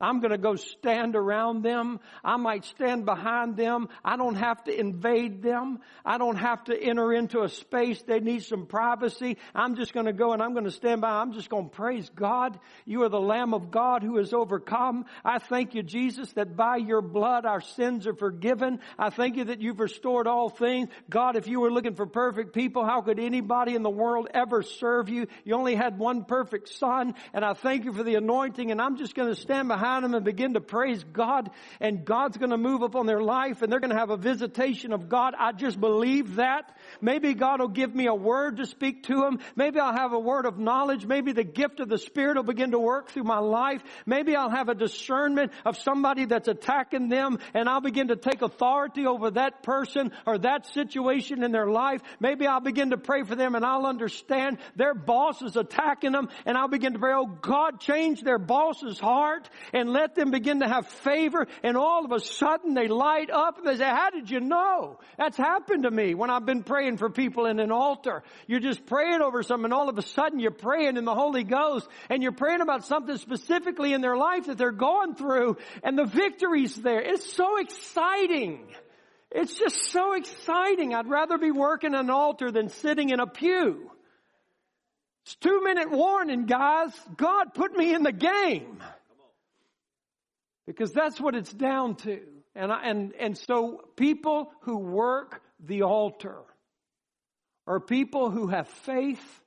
I'm 0.00 0.18
going 0.18 0.32
to 0.32 0.38
go 0.38 0.56
stand 0.56 1.14
around 1.14 1.62
them. 1.62 2.00
I 2.24 2.36
might 2.36 2.64
stand 2.64 3.04
behind 3.04 3.56
them. 3.56 3.88
I 4.04 4.16
don't 4.16 4.34
have 4.34 4.64
to 4.64 4.76
invade 4.76 5.40
them. 5.40 5.78
I 6.04 6.18
don't 6.18 6.36
have 6.36 6.64
to 6.64 6.76
enter 6.76 7.12
into 7.12 7.42
a 7.42 7.48
space. 7.48 8.02
They 8.02 8.18
need 8.18 8.42
some 8.42 8.66
privacy. 8.66 9.38
I'm 9.54 9.76
just 9.76 9.94
going 9.94 10.06
to 10.06 10.12
go 10.12 10.32
and 10.32 10.42
I'm 10.42 10.52
going 10.52 10.64
to 10.64 10.72
stand 10.72 11.00
by. 11.00 11.10
I'm 11.10 11.32
just 11.32 11.48
going 11.48 11.70
to 11.70 11.74
praise 11.76 12.10
God. 12.12 12.58
You 12.84 13.04
are 13.04 13.08
the 13.08 13.20
Lamb 13.20 13.54
of 13.54 13.70
God 13.70 14.02
who 14.02 14.16
has 14.16 14.32
overcome. 14.32 15.04
I 15.24 15.38
thank 15.38 15.76
you, 15.76 15.84
Jesus, 15.84 16.32
that 16.32 16.56
by 16.56 16.76
your 16.76 17.00
blood 17.00 17.46
our 17.46 17.60
sins 17.60 18.08
are 18.08 18.14
forgiven. 18.14 18.80
I 18.98 19.10
thank 19.10 19.36
you 19.36 19.44
that 19.44 19.60
you've 19.60 19.78
restored 19.78 20.26
all 20.26 20.48
things. 20.48 20.88
God, 21.08 21.36
if 21.36 21.46
you 21.46 21.60
were 21.60 21.70
looking 21.70 21.94
for 21.94 22.06
perfect 22.06 22.52
people, 22.52 22.84
how 22.84 23.00
could 23.00 23.20
anybody 23.20 23.76
in 23.76 23.84
the 23.84 23.90
world 23.90 24.26
ever 24.34 24.62
serve 24.64 25.08
you? 25.08 25.28
You 25.44 25.54
only 25.54 25.76
had 25.76 26.00
one 26.00 26.24
perfect 26.24 26.68
son. 26.68 27.14
And 27.32 27.44
I 27.44 27.54
thank 27.54 27.84
you 27.84 27.92
for 27.92 28.02
the 28.02 28.16
anointing. 28.16 28.72
And 28.72 28.82
I'm 28.82 28.96
just 28.96 29.14
going 29.14 29.32
to 29.32 29.40
stand 29.40 29.68
behind 29.68 29.83
behind 29.84 30.02
them 30.02 30.14
and 30.14 30.24
begin 30.24 30.54
to 30.54 30.62
praise 30.62 31.04
God 31.04 31.50
and 31.78 32.06
God's 32.06 32.38
going 32.38 32.50
to 32.50 32.56
move 32.56 32.80
upon 32.80 33.04
their 33.04 33.20
life 33.20 33.60
and 33.60 33.70
they're 33.70 33.80
going 33.80 33.92
to 33.92 33.98
have 33.98 34.08
a 34.08 34.16
visitation 34.16 34.94
of 34.94 35.10
God. 35.10 35.34
I 35.38 35.52
just 35.52 35.78
believe 35.78 36.36
that. 36.36 36.74
Maybe 37.02 37.34
God 37.34 37.60
will 37.60 37.68
give 37.68 37.94
me 37.94 38.06
a 38.06 38.14
word 38.14 38.56
to 38.56 38.66
speak 38.66 39.02
to 39.04 39.16
them. 39.16 39.40
Maybe 39.56 39.78
I'll 39.78 39.92
have 39.92 40.14
a 40.14 40.18
word 40.18 40.46
of 40.46 40.58
knowledge. 40.58 41.04
Maybe 41.04 41.32
the 41.32 41.44
gift 41.44 41.80
of 41.80 41.90
the 41.90 41.98
Spirit 41.98 42.36
will 42.36 42.44
begin 42.44 42.70
to 42.70 42.78
work 42.78 43.10
through 43.10 43.24
my 43.24 43.40
life. 43.40 43.82
Maybe 44.06 44.34
I'll 44.34 44.50
have 44.50 44.70
a 44.70 44.74
discernment 44.74 45.52
of 45.66 45.76
somebody 45.76 46.24
that's 46.24 46.48
attacking 46.48 47.10
them 47.10 47.38
and 47.52 47.68
I'll 47.68 47.82
begin 47.82 48.08
to 48.08 48.16
take 48.16 48.40
authority 48.40 49.06
over 49.06 49.32
that 49.32 49.62
person 49.62 50.12
or 50.26 50.38
that 50.38 50.66
situation 50.68 51.42
in 51.42 51.52
their 51.52 51.68
life. 51.68 52.00
Maybe 52.20 52.46
I'll 52.46 52.60
begin 52.60 52.90
to 52.90 52.96
pray 52.96 53.22
for 53.22 53.34
them 53.34 53.54
and 53.54 53.66
I'll 53.66 53.84
understand 53.84 54.58
their 54.76 54.94
boss 54.94 55.42
is 55.42 55.56
attacking 55.56 56.12
them 56.12 56.30
and 56.46 56.56
I'll 56.56 56.68
begin 56.68 56.94
to 56.94 56.98
pray, 56.98 57.12
oh 57.12 57.26
God, 57.26 57.80
change 57.80 58.22
their 58.22 58.38
boss's 58.38 58.98
heart 58.98 59.50
and 59.74 59.90
let 59.90 60.14
them 60.14 60.30
begin 60.30 60.60
to 60.60 60.68
have 60.68 60.86
favor 60.86 61.46
and 61.62 61.76
all 61.76 62.04
of 62.04 62.12
a 62.12 62.20
sudden 62.20 62.72
they 62.72 62.88
light 62.88 63.28
up 63.30 63.58
and 63.58 63.66
they 63.66 63.76
say, 63.76 63.84
how 63.84 64.08
did 64.08 64.30
you 64.30 64.40
know? 64.40 64.98
That's 65.18 65.36
happened 65.36 65.82
to 65.82 65.90
me 65.90 66.14
when 66.14 66.30
I've 66.30 66.46
been 66.46 66.62
praying 66.62 66.96
for 66.98 67.10
people 67.10 67.46
in 67.46 67.58
an 67.58 67.72
altar. 67.72 68.22
You're 68.46 68.60
just 68.60 68.86
praying 68.86 69.20
over 69.20 69.42
something 69.42 69.64
and 69.64 69.74
all 69.74 69.88
of 69.88 69.98
a 69.98 70.02
sudden 70.02 70.38
you're 70.38 70.52
praying 70.52 70.96
in 70.96 71.04
the 71.04 71.14
Holy 71.14 71.42
Ghost 71.42 71.88
and 72.08 72.22
you're 72.22 72.32
praying 72.32 72.60
about 72.60 72.86
something 72.86 73.18
specifically 73.18 73.92
in 73.92 74.00
their 74.00 74.16
life 74.16 74.46
that 74.46 74.56
they're 74.56 74.70
going 74.70 75.16
through 75.16 75.56
and 75.82 75.98
the 75.98 76.06
victory's 76.06 76.76
there. 76.76 77.00
It's 77.00 77.34
so 77.34 77.58
exciting. 77.58 78.68
It's 79.32 79.58
just 79.58 79.90
so 79.90 80.14
exciting. 80.14 80.94
I'd 80.94 81.08
rather 81.08 81.36
be 81.36 81.50
working 81.50 81.94
an 81.94 82.08
altar 82.08 82.52
than 82.52 82.68
sitting 82.68 83.10
in 83.10 83.18
a 83.18 83.26
pew. 83.26 83.90
It's 85.24 85.34
two 85.36 85.62
minute 85.64 85.90
warning, 85.90 86.46
guys. 86.46 86.92
God 87.16 87.54
put 87.54 87.76
me 87.76 87.92
in 87.92 88.04
the 88.04 88.12
game. 88.12 88.80
Because 90.66 90.92
that's 90.92 91.20
what 91.20 91.34
it's 91.34 91.52
down 91.52 91.96
to. 91.96 92.20
And, 92.54 92.72
I, 92.72 92.88
and, 92.88 93.12
and 93.18 93.36
so 93.36 93.80
people 93.96 94.52
who 94.62 94.78
work 94.78 95.42
the 95.60 95.82
altar 95.82 96.38
are 97.66 97.80
people 97.80 98.30
who 98.30 98.48
have 98.48 98.68
faith 98.68 99.40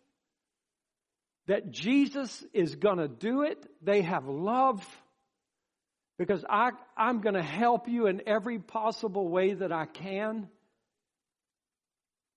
that 1.47 1.72
Jesus 1.72 2.45
is 2.53 2.76
going 2.76 2.97
to 2.97 3.07
do 3.07 3.43
it. 3.43 3.57
They 3.82 4.01
have 4.01 4.28
love 4.28 4.86
because 6.18 6.43
I, 6.49 6.72
I'm 6.97 7.22
going 7.22 7.36
to 7.36 7.43
help 7.43 7.88
you 7.88 8.07
in 8.07 8.22
every 8.28 8.59
possible 8.59 9.30
way 9.30 9.53
that 9.53 9.72
I 9.72 9.86
can. 9.86 10.49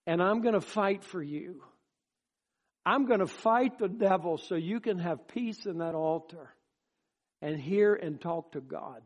And 0.07 0.23
I'm 0.23 0.43
going 0.43 0.55
to 0.55 0.61
fight 0.61 1.03
for 1.03 1.23
you. 1.23 1.63
I'm 2.85 3.07
going 3.07 3.21
to 3.21 3.27
fight 3.27 3.79
the 3.79 3.89
devil 3.89 4.39
so 4.39 4.55
you 4.55 4.81
can 4.81 4.99
have 4.99 5.29
peace 5.29 5.67
in 5.67 5.79
that 5.79 5.95
altar 5.95 6.51
and 7.43 7.59
hear 7.59 7.95
and 7.95 8.21
talk 8.21 8.53
to 8.53 8.61
God. 8.61 9.03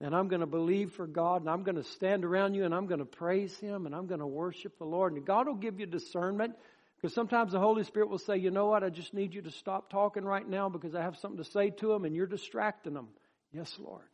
And 0.00 0.16
I'm 0.16 0.28
going 0.28 0.40
to 0.40 0.46
believe 0.46 0.92
for 0.92 1.06
God 1.06 1.42
and 1.42 1.50
I'm 1.50 1.62
going 1.62 1.76
to 1.76 1.84
stand 1.84 2.24
around 2.24 2.54
you 2.54 2.64
and 2.64 2.74
I'm 2.74 2.86
going 2.86 2.98
to 2.98 3.04
praise 3.04 3.56
Him 3.58 3.86
and 3.86 3.94
I'm 3.94 4.06
going 4.06 4.20
to 4.20 4.26
worship 4.26 4.78
the 4.78 4.84
Lord. 4.84 5.12
And 5.12 5.24
God 5.24 5.46
will 5.46 5.54
give 5.54 5.78
you 5.78 5.86
discernment 5.86 6.54
because 6.96 7.14
sometimes 7.14 7.52
the 7.52 7.60
Holy 7.60 7.84
Spirit 7.84 8.10
will 8.10 8.18
say, 8.18 8.36
you 8.36 8.50
know 8.50 8.66
what, 8.66 8.82
I 8.82 8.90
just 8.90 9.14
need 9.14 9.34
you 9.34 9.42
to 9.42 9.50
stop 9.50 9.90
talking 9.90 10.24
right 10.24 10.48
now 10.48 10.68
because 10.68 10.94
I 10.94 11.02
have 11.02 11.16
something 11.16 11.42
to 11.42 11.50
say 11.50 11.70
to 11.70 11.88
them 11.88 12.04
and 12.04 12.14
you're 12.16 12.26
distracting 12.26 12.94
them. 12.94 13.08
Yes, 13.52 13.76
Lord. 13.78 14.06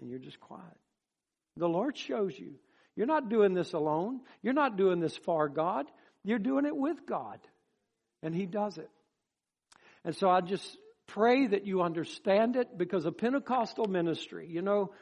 And 0.00 0.10
you're 0.10 0.18
just 0.18 0.40
quiet. 0.40 0.64
The 1.56 1.68
Lord 1.68 1.96
shows 1.96 2.36
you. 2.38 2.54
You're 2.96 3.06
not 3.06 3.28
doing 3.28 3.54
this 3.54 3.72
alone. 3.72 4.20
You're 4.42 4.54
not 4.54 4.76
doing 4.76 5.00
this 5.00 5.16
for 5.16 5.48
God. 5.48 5.86
You're 6.24 6.38
doing 6.38 6.66
it 6.66 6.76
with 6.76 7.06
God. 7.06 7.38
And 8.22 8.34
He 8.34 8.46
does 8.46 8.78
it. 8.78 8.90
And 10.04 10.16
so 10.16 10.28
I 10.28 10.40
just 10.40 10.76
pray 11.14 11.46
that 11.46 11.66
you 11.66 11.82
understand 11.82 12.56
it 12.56 12.76
because 12.76 13.04
a 13.04 13.12
Pentecostal 13.12 13.86
ministry, 13.86 14.46
you 14.48 14.62
know, 14.62 14.92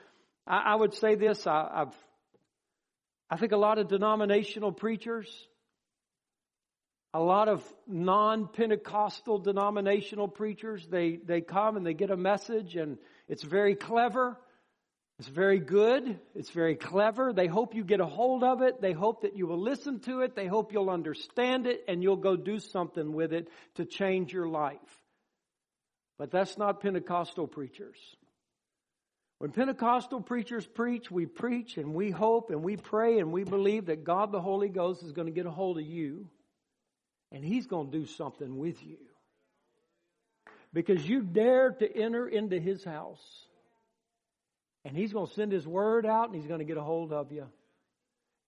I, 0.47 0.73
I 0.73 0.75
would 0.75 0.95
say 0.95 1.15
this, 1.15 1.47
I, 1.47 1.69
I've, 1.73 1.95
I 3.31 3.37
think 3.37 3.53
a 3.53 3.57
lot 3.57 3.79
of 3.79 3.89
denominational 3.89 4.73
preachers, 4.73 5.29
a 7.15 7.21
lot 7.21 7.49
of 7.49 7.63
non-Pentecostal 7.87 9.39
denominational 9.39 10.27
preachers, 10.29 10.87
they, 10.91 11.17
they 11.25 11.41
come 11.41 11.77
and 11.77 11.87
they 11.87 11.95
get 11.95 12.11
a 12.11 12.17
message 12.17 12.77
and 12.77 12.99
it's 13.29 13.45
very 13.45 13.75
clever. 13.77 14.37
It's 15.21 15.29
very 15.29 15.61
good. 15.61 16.19
It's 16.35 16.51
very 16.51 16.77
clever. 16.77 17.33
They 17.33 17.47
hope 17.47 17.75
you 17.75 17.85
get 17.85 18.01
a 18.01 18.07
hold 18.07 18.43
of 18.43 18.63
it. 18.63 18.81
They 18.81 18.93
hope 18.93 19.23
that 19.23 19.37
you 19.37 19.47
will 19.47 19.61
listen 19.61 20.01
to 20.01 20.23
it. 20.23 20.35
They 20.35 20.47
hope 20.47 20.73
you'll 20.73 20.91
understand 20.91 21.67
it 21.67 21.85
and 21.87 22.03
you'll 22.03 22.17
go 22.17 22.37
do 22.37 22.59
something 22.59 23.13
with 23.13 23.33
it 23.33 23.49
to 23.75 23.85
change 23.85 24.33
your 24.33 24.49
life. 24.49 24.79
But 26.21 26.31
that's 26.31 26.59
not 26.59 26.83
Pentecostal 26.83 27.47
preachers. 27.47 27.97
When 29.39 29.53
Pentecostal 29.53 30.21
preachers 30.21 30.67
preach, 30.67 31.11
we 31.11 31.25
preach 31.25 31.79
and 31.79 31.95
we 31.95 32.11
hope 32.11 32.51
and 32.51 32.63
we 32.63 32.77
pray 32.77 33.21
and 33.21 33.33
we 33.33 33.43
believe 33.43 33.87
that 33.87 34.05
God 34.05 34.31
the 34.31 34.41
Holy 34.41 34.69
Ghost 34.69 35.03
is 35.03 35.13
going 35.13 35.29
to 35.29 35.33
get 35.33 35.47
a 35.47 35.51
hold 35.51 35.79
of 35.79 35.87
you 35.87 36.29
and 37.33 37.43
He's 37.43 37.67
going 37.67 37.91
to 37.91 37.99
do 38.01 38.05
something 38.05 38.59
with 38.59 38.85
you. 38.85 38.99
Because 40.75 41.09
you 41.09 41.23
dare 41.23 41.71
to 41.71 41.91
enter 41.91 42.29
into 42.29 42.61
His 42.61 42.85
house. 42.85 43.47
And 44.85 44.95
He's 44.95 45.15
going 45.15 45.27
to 45.27 45.33
send 45.33 45.53
His 45.53 45.67
word 45.67 46.05
out 46.05 46.27
and 46.27 46.35
He's 46.35 46.47
going 46.47 46.59
to 46.59 46.67
get 46.67 46.77
a 46.77 46.83
hold 46.83 47.15
of 47.15 47.33
you. 47.33 47.47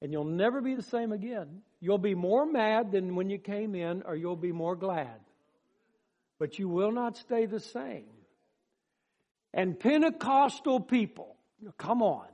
And 0.03 0.13
you'll 0.13 0.25
never 0.25 0.61
be 0.61 0.75
the 0.75 0.83
same 0.83 1.11
again. 1.11 1.63
You'll 1.81 1.97
be 1.97 2.15
more 2.15 2.45
mad 2.45 2.93
than 2.93 3.15
when 3.15 3.31
you 3.31 3.39
came 3.39 3.75
in, 3.75 4.03
or 4.03 4.15
you'll 4.15 4.37
be 4.37 4.53
more 4.53 4.77
glad. 4.77 5.21
But 6.43 6.59
you 6.59 6.69
will 6.69 6.91
not 6.91 7.17
stay 7.17 7.47
the 7.47 7.61
same. 7.61 8.09
And 9.55 9.79
Pentecostal 9.79 10.81
people, 10.81 11.37
come 11.79 12.03
on. 12.03 12.27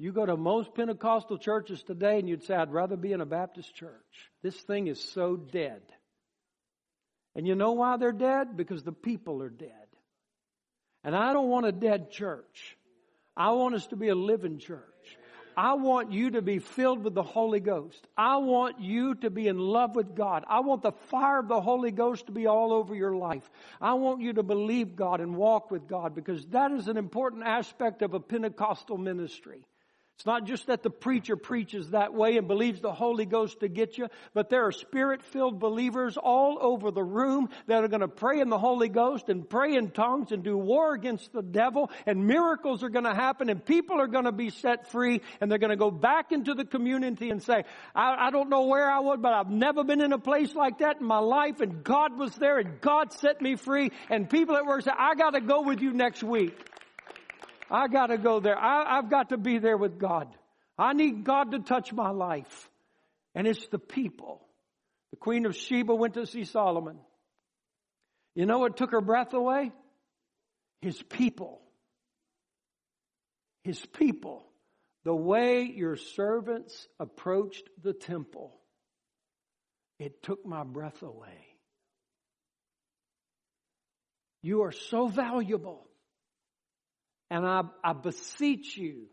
You 0.00 0.10
go 0.10 0.26
to 0.26 0.36
most 0.36 0.74
Pentecostal 0.74 1.38
churches 1.38 1.80
today 1.84 2.18
and 2.18 2.28
you'd 2.28 2.42
say, 2.42 2.56
I'd 2.56 2.72
rather 2.72 2.96
be 2.96 3.12
in 3.12 3.20
a 3.20 3.24
Baptist 3.24 3.72
church. 3.72 4.32
This 4.42 4.56
thing 4.56 4.88
is 4.88 5.00
so 5.00 5.36
dead. 5.36 5.82
And 7.36 7.46
you 7.46 7.54
know 7.54 7.70
why 7.70 7.98
they're 7.98 8.10
dead? 8.10 8.56
Because 8.56 8.82
the 8.82 8.90
people 8.90 9.44
are 9.44 9.48
dead. 9.48 9.70
And 11.04 11.14
I 11.14 11.32
don't 11.32 11.50
want 11.50 11.66
a 11.66 11.72
dead 11.72 12.10
church. 12.10 12.76
I 13.36 13.52
want 13.52 13.76
us 13.76 13.86
to 13.86 13.96
be 13.96 14.08
a 14.08 14.16
living 14.16 14.58
church. 14.58 14.82
I 15.58 15.72
want 15.72 16.12
you 16.12 16.30
to 16.30 16.40
be 16.40 16.60
filled 16.60 17.02
with 17.02 17.14
the 17.14 17.22
Holy 17.24 17.58
Ghost. 17.58 18.06
I 18.16 18.36
want 18.36 18.78
you 18.78 19.16
to 19.16 19.28
be 19.28 19.48
in 19.48 19.58
love 19.58 19.96
with 19.96 20.14
God. 20.14 20.44
I 20.46 20.60
want 20.60 20.82
the 20.82 20.92
fire 20.92 21.40
of 21.40 21.48
the 21.48 21.60
Holy 21.60 21.90
Ghost 21.90 22.26
to 22.26 22.32
be 22.32 22.46
all 22.46 22.72
over 22.72 22.94
your 22.94 23.16
life. 23.16 23.50
I 23.80 23.94
want 23.94 24.20
you 24.20 24.34
to 24.34 24.44
believe 24.44 24.94
God 24.94 25.20
and 25.20 25.34
walk 25.34 25.72
with 25.72 25.88
God 25.88 26.14
because 26.14 26.46
that 26.50 26.70
is 26.70 26.86
an 26.86 26.96
important 26.96 27.42
aspect 27.42 28.02
of 28.02 28.14
a 28.14 28.20
Pentecostal 28.20 28.98
ministry. 28.98 29.64
It's 30.18 30.26
not 30.26 30.46
just 30.46 30.66
that 30.66 30.82
the 30.82 30.90
preacher 30.90 31.36
preaches 31.36 31.90
that 31.90 32.12
way 32.12 32.38
and 32.38 32.48
believes 32.48 32.80
the 32.80 32.90
Holy 32.90 33.24
Ghost 33.24 33.60
to 33.60 33.68
get 33.68 33.96
you, 33.96 34.08
but 34.34 34.50
there 34.50 34.66
are 34.66 34.72
spirit 34.72 35.22
filled 35.22 35.60
believers 35.60 36.16
all 36.16 36.58
over 36.60 36.90
the 36.90 37.04
room 37.04 37.50
that 37.68 37.84
are 37.84 37.88
going 37.88 38.00
to 38.00 38.08
pray 38.08 38.40
in 38.40 38.48
the 38.48 38.58
Holy 38.58 38.88
Ghost 38.88 39.28
and 39.28 39.48
pray 39.48 39.76
in 39.76 39.92
tongues 39.92 40.32
and 40.32 40.42
do 40.42 40.58
war 40.58 40.92
against 40.92 41.32
the 41.32 41.40
devil 41.40 41.88
and 42.04 42.26
miracles 42.26 42.82
are 42.82 42.88
going 42.88 43.04
to 43.04 43.14
happen 43.14 43.48
and 43.48 43.64
people 43.64 44.00
are 44.00 44.08
going 44.08 44.24
to 44.24 44.32
be 44.32 44.50
set 44.50 44.90
free 44.90 45.20
and 45.40 45.48
they're 45.48 45.56
going 45.56 45.70
to 45.70 45.76
go 45.76 45.92
back 45.92 46.32
into 46.32 46.52
the 46.52 46.64
community 46.64 47.30
and 47.30 47.40
say, 47.40 47.62
I, 47.94 48.26
I 48.26 48.30
don't 48.32 48.48
know 48.48 48.66
where 48.66 48.90
I 48.90 48.98
was, 48.98 49.20
but 49.22 49.32
I've 49.32 49.50
never 49.50 49.84
been 49.84 50.00
in 50.00 50.12
a 50.12 50.18
place 50.18 50.52
like 50.52 50.78
that 50.78 50.98
in 51.00 51.06
my 51.06 51.20
life 51.20 51.60
and 51.60 51.84
God 51.84 52.18
was 52.18 52.34
there 52.34 52.58
and 52.58 52.80
God 52.80 53.12
set 53.12 53.40
me 53.40 53.54
free 53.54 53.92
and 54.10 54.28
people 54.28 54.56
at 54.56 54.66
work 54.66 54.82
say, 54.82 54.90
I 54.98 55.14
got 55.14 55.34
to 55.34 55.40
go 55.40 55.62
with 55.62 55.80
you 55.80 55.92
next 55.92 56.24
week. 56.24 56.58
I 57.70 57.88
got 57.88 58.06
to 58.06 58.18
go 58.18 58.40
there. 58.40 58.58
I, 58.58 58.96
have 58.96 59.10
got 59.10 59.30
to 59.30 59.36
be 59.36 59.58
there 59.58 59.76
with 59.76 59.98
God. 59.98 60.28
I 60.78 60.92
need 60.92 61.24
God 61.24 61.52
to 61.52 61.58
touch 61.58 61.92
my 61.92 62.10
life. 62.10 62.70
And 63.34 63.46
it's 63.46 63.66
the 63.68 63.78
people. 63.78 64.40
The 65.10 65.16
Queen 65.16 65.46
of 65.46 65.56
Sheba 65.56 65.94
went 65.94 66.14
to 66.14 66.26
see 66.26 66.44
Solomon. 66.44 66.98
You 68.34 68.46
know 68.46 68.58
what 68.58 68.76
took 68.76 68.92
her 68.92 69.00
breath 69.00 69.34
away? 69.34 69.72
His 70.80 71.02
people. 71.02 71.60
His 73.64 73.84
people. 73.84 74.44
The 75.04 75.14
way 75.14 75.62
your 75.62 75.96
servants 75.96 76.86
approached 77.00 77.68
the 77.82 77.92
temple, 77.92 78.54
it 79.98 80.22
took 80.22 80.44
my 80.44 80.64
breath 80.64 81.02
away. 81.02 81.46
You 84.42 84.62
are 84.62 84.72
so 84.72 85.08
valuable. 85.08 85.87
And 87.30 87.46
I, 87.46 87.62
I 87.84 87.92
beseech 87.92 88.76
you, 88.76 89.06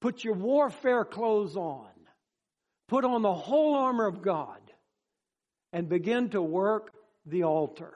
put 0.00 0.24
your 0.24 0.34
warfare 0.34 1.04
clothes 1.04 1.56
on, 1.56 1.90
put 2.88 3.04
on 3.04 3.22
the 3.22 3.34
whole 3.34 3.74
armor 3.74 4.06
of 4.06 4.22
God, 4.22 4.60
and 5.72 5.88
begin 5.88 6.30
to 6.30 6.40
work 6.40 6.92
the 7.26 7.42
altar. 7.44 7.92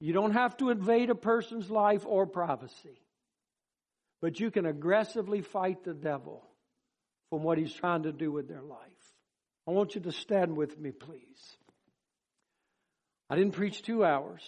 You 0.00 0.12
don't 0.12 0.32
have 0.32 0.56
to 0.58 0.70
invade 0.70 1.10
a 1.10 1.14
person's 1.14 1.70
life 1.70 2.04
or 2.04 2.26
privacy, 2.26 3.00
but 4.20 4.40
you 4.40 4.50
can 4.50 4.66
aggressively 4.66 5.40
fight 5.40 5.84
the 5.84 5.94
devil 5.94 6.44
from 7.30 7.42
what 7.42 7.58
he's 7.58 7.72
trying 7.72 8.02
to 8.02 8.12
do 8.12 8.30
with 8.30 8.48
their 8.48 8.62
life. 8.62 8.80
I 9.66 9.72
want 9.72 9.94
you 9.94 10.00
to 10.02 10.12
stand 10.12 10.56
with 10.56 10.78
me, 10.78 10.90
please. 10.90 11.56
I 13.28 13.36
didn't 13.36 13.54
preach 13.54 13.82
two 13.82 14.04
hours. 14.04 14.42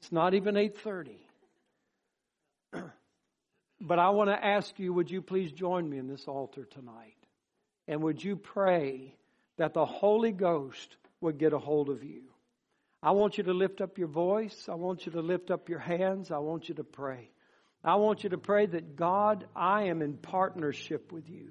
It's 0.00 0.12
not 0.12 0.34
even 0.34 0.56
830. 0.56 1.23
But 3.80 3.98
I 3.98 4.10
want 4.10 4.30
to 4.30 4.44
ask 4.44 4.78
you, 4.78 4.92
would 4.92 5.10
you 5.10 5.20
please 5.20 5.52
join 5.52 5.88
me 5.88 5.98
in 5.98 6.08
this 6.08 6.26
altar 6.26 6.64
tonight? 6.64 7.16
And 7.86 8.02
would 8.02 8.22
you 8.22 8.36
pray 8.36 9.14
that 9.58 9.74
the 9.74 9.84
Holy 9.84 10.32
Ghost 10.32 10.96
would 11.20 11.38
get 11.38 11.52
a 11.52 11.58
hold 11.58 11.90
of 11.90 12.02
you? 12.02 12.22
I 13.02 13.10
want 13.10 13.36
you 13.36 13.44
to 13.44 13.52
lift 13.52 13.82
up 13.82 13.98
your 13.98 14.08
voice. 14.08 14.68
I 14.70 14.76
want 14.76 15.04
you 15.04 15.12
to 15.12 15.20
lift 15.20 15.50
up 15.50 15.68
your 15.68 15.78
hands. 15.78 16.30
I 16.30 16.38
want 16.38 16.68
you 16.68 16.76
to 16.76 16.84
pray. 16.84 17.28
I 17.84 17.96
want 17.96 18.24
you 18.24 18.30
to 18.30 18.38
pray 18.38 18.64
that 18.64 18.96
God, 18.96 19.46
I 19.54 19.84
am 19.84 20.00
in 20.00 20.14
partnership 20.14 21.12
with 21.12 21.28
you. 21.28 21.50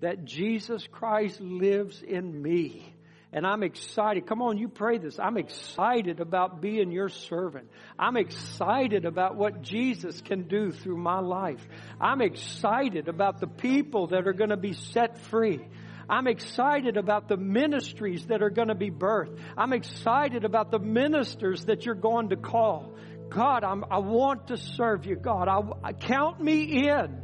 That 0.00 0.26
Jesus 0.26 0.86
Christ 0.86 1.40
lives 1.40 2.02
in 2.02 2.42
me 2.42 2.92
and 3.32 3.46
I'm 3.46 3.62
excited. 3.62 4.26
Come 4.26 4.42
on, 4.42 4.58
you 4.58 4.68
pray 4.68 4.98
this. 4.98 5.18
I'm 5.18 5.38
excited 5.38 6.20
about 6.20 6.60
being 6.60 6.92
your 6.92 7.08
servant. 7.08 7.68
I'm 7.98 8.16
excited 8.16 9.06
about 9.06 9.36
what 9.36 9.62
Jesus 9.62 10.20
can 10.20 10.48
do 10.48 10.70
through 10.70 10.98
my 10.98 11.20
life. 11.20 11.66
I'm 12.00 12.20
excited 12.20 13.08
about 13.08 13.40
the 13.40 13.46
people 13.46 14.08
that 14.08 14.26
are 14.28 14.34
going 14.34 14.50
to 14.50 14.58
be 14.58 14.74
set 14.74 15.18
free. 15.18 15.66
I'm 16.10 16.26
excited 16.26 16.98
about 16.98 17.28
the 17.28 17.38
ministries 17.38 18.26
that 18.26 18.42
are 18.42 18.50
going 18.50 18.68
to 18.68 18.74
be 18.74 18.90
birthed. 18.90 19.38
I'm 19.56 19.72
excited 19.72 20.44
about 20.44 20.70
the 20.70 20.78
ministers 20.78 21.64
that 21.66 21.86
you're 21.86 21.94
going 21.94 22.30
to 22.30 22.36
call. 22.36 22.94
God, 23.30 23.64
I'm, 23.64 23.84
i 23.90 23.98
want 23.98 24.48
to 24.48 24.58
serve 24.58 25.06
you, 25.06 25.16
God. 25.16 25.48
I, 25.48 25.60
I, 25.82 25.92
count 25.94 26.38
me 26.38 26.86
in. 26.86 27.18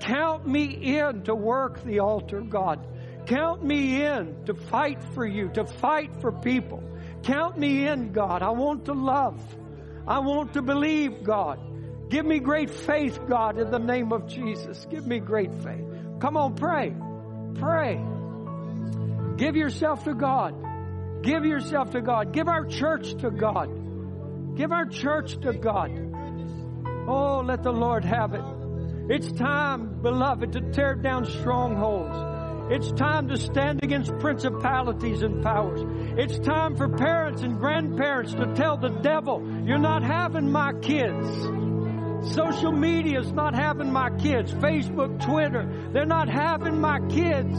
Count 0.00 0.46
me 0.46 0.98
in 0.98 1.22
to 1.22 1.34
work 1.34 1.82
the 1.84 2.00
altar, 2.00 2.42
God. 2.42 2.86
Count 3.26 3.64
me 3.64 4.04
in 4.04 4.44
to 4.46 4.54
fight 4.54 5.02
for 5.14 5.24
you, 5.24 5.48
to 5.50 5.64
fight 5.64 6.20
for 6.20 6.32
people. 6.32 6.82
Count 7.22 7.56
me 7.56 7.86
in, 7.86 8.12
God. 8.12 8.42
I 8.42 8.50
want 8.50 8.86
to 8.86 8.92
love. 8.92 9.40
I 10.06 10.18
want 10.18 10.54
to 10.54 10.62
believe, 10.62 11.22
God. 11.22 11.60
Give 12.08 12.26
me 12.26 12.40
great 12.40 12.70
faith, 12.70 13.18
God, 13.28 13.58
in 13.58 13.70
the 13.70 13.78
name 13.78 14.12
of 14.12 14.26
Jesus. 14.26 14.86
Give 14.90 15.06
me 15.06 15.20
great 15.20 15.54
faith. 15.62 15.86
Come 16.20 16.36
on, 16.36 16.56
pray. 16.56 16.94
Pray. 17.54 18.00
Give 19.36 19.56
yourself 19.56 20.04
to 20.04 20.14
God. 20.14 20.54
Give 21.22 21.44
yourself 21.44 21.92
to 21.92 22.02
God. 22.02 22.32
Give 22.32 22.48
our 22.48 22.64
church 22.66 23.14
to 23.20 23.30
God. 23.30 24.56
Give 24.56 24.72
our 24.72 24.86
church 24.86 25.40
to 25.40 25.52
God. 25.52 25.90
Oh, 27.08 27.42
let 27.46 27.62
the 27.62 27.72
Lord 27.72 28.04
have 28.04 28.34
it. 28.34 28.44
It's 29.08 29.32
time, 29.32 30.02
beloved, 30.02 30.52
to 30.52 30.60
tear 30.72 30.94
down 30.96 31.24
strongholds. 31.24 32.31
It's 32.72 32.90
time 32.92 33.28
to 33.28 33.36
stand 33.36 33.80
against 33.82 34.18
principalities 34.18 35.20
and 35.20 35.42
powers. 35.42 35.82
It's 36.16 36.38
time 36.38 36.74
for 36.74 36.88
parents 36.88 37.42
and 37.42 37.58
grandparents 37.58 38.32
to 38.32 38.50
tell 38.54 38.78
the 38.78 38.88
devil, 38.88 39.46
you're 39.66 39.76
not 39.76 40.02
having 40.02 40.50
my 40.50 40.72
kids. 40.80 41.28
Social 42.32 42.72
media 42.72 43.20
is 43.20 43.30
not 43.30 43.54
having 43.54 43.92
my 43.92 44.08
kids. 44.16 44.54
Facebook, 44.54 45.22
Twitter, 45.22 45.90
they're 45.92 46.06
not 46.06 46.30
having 46.30 46.80
my 46.80 46.98
kids. 47.10 47.58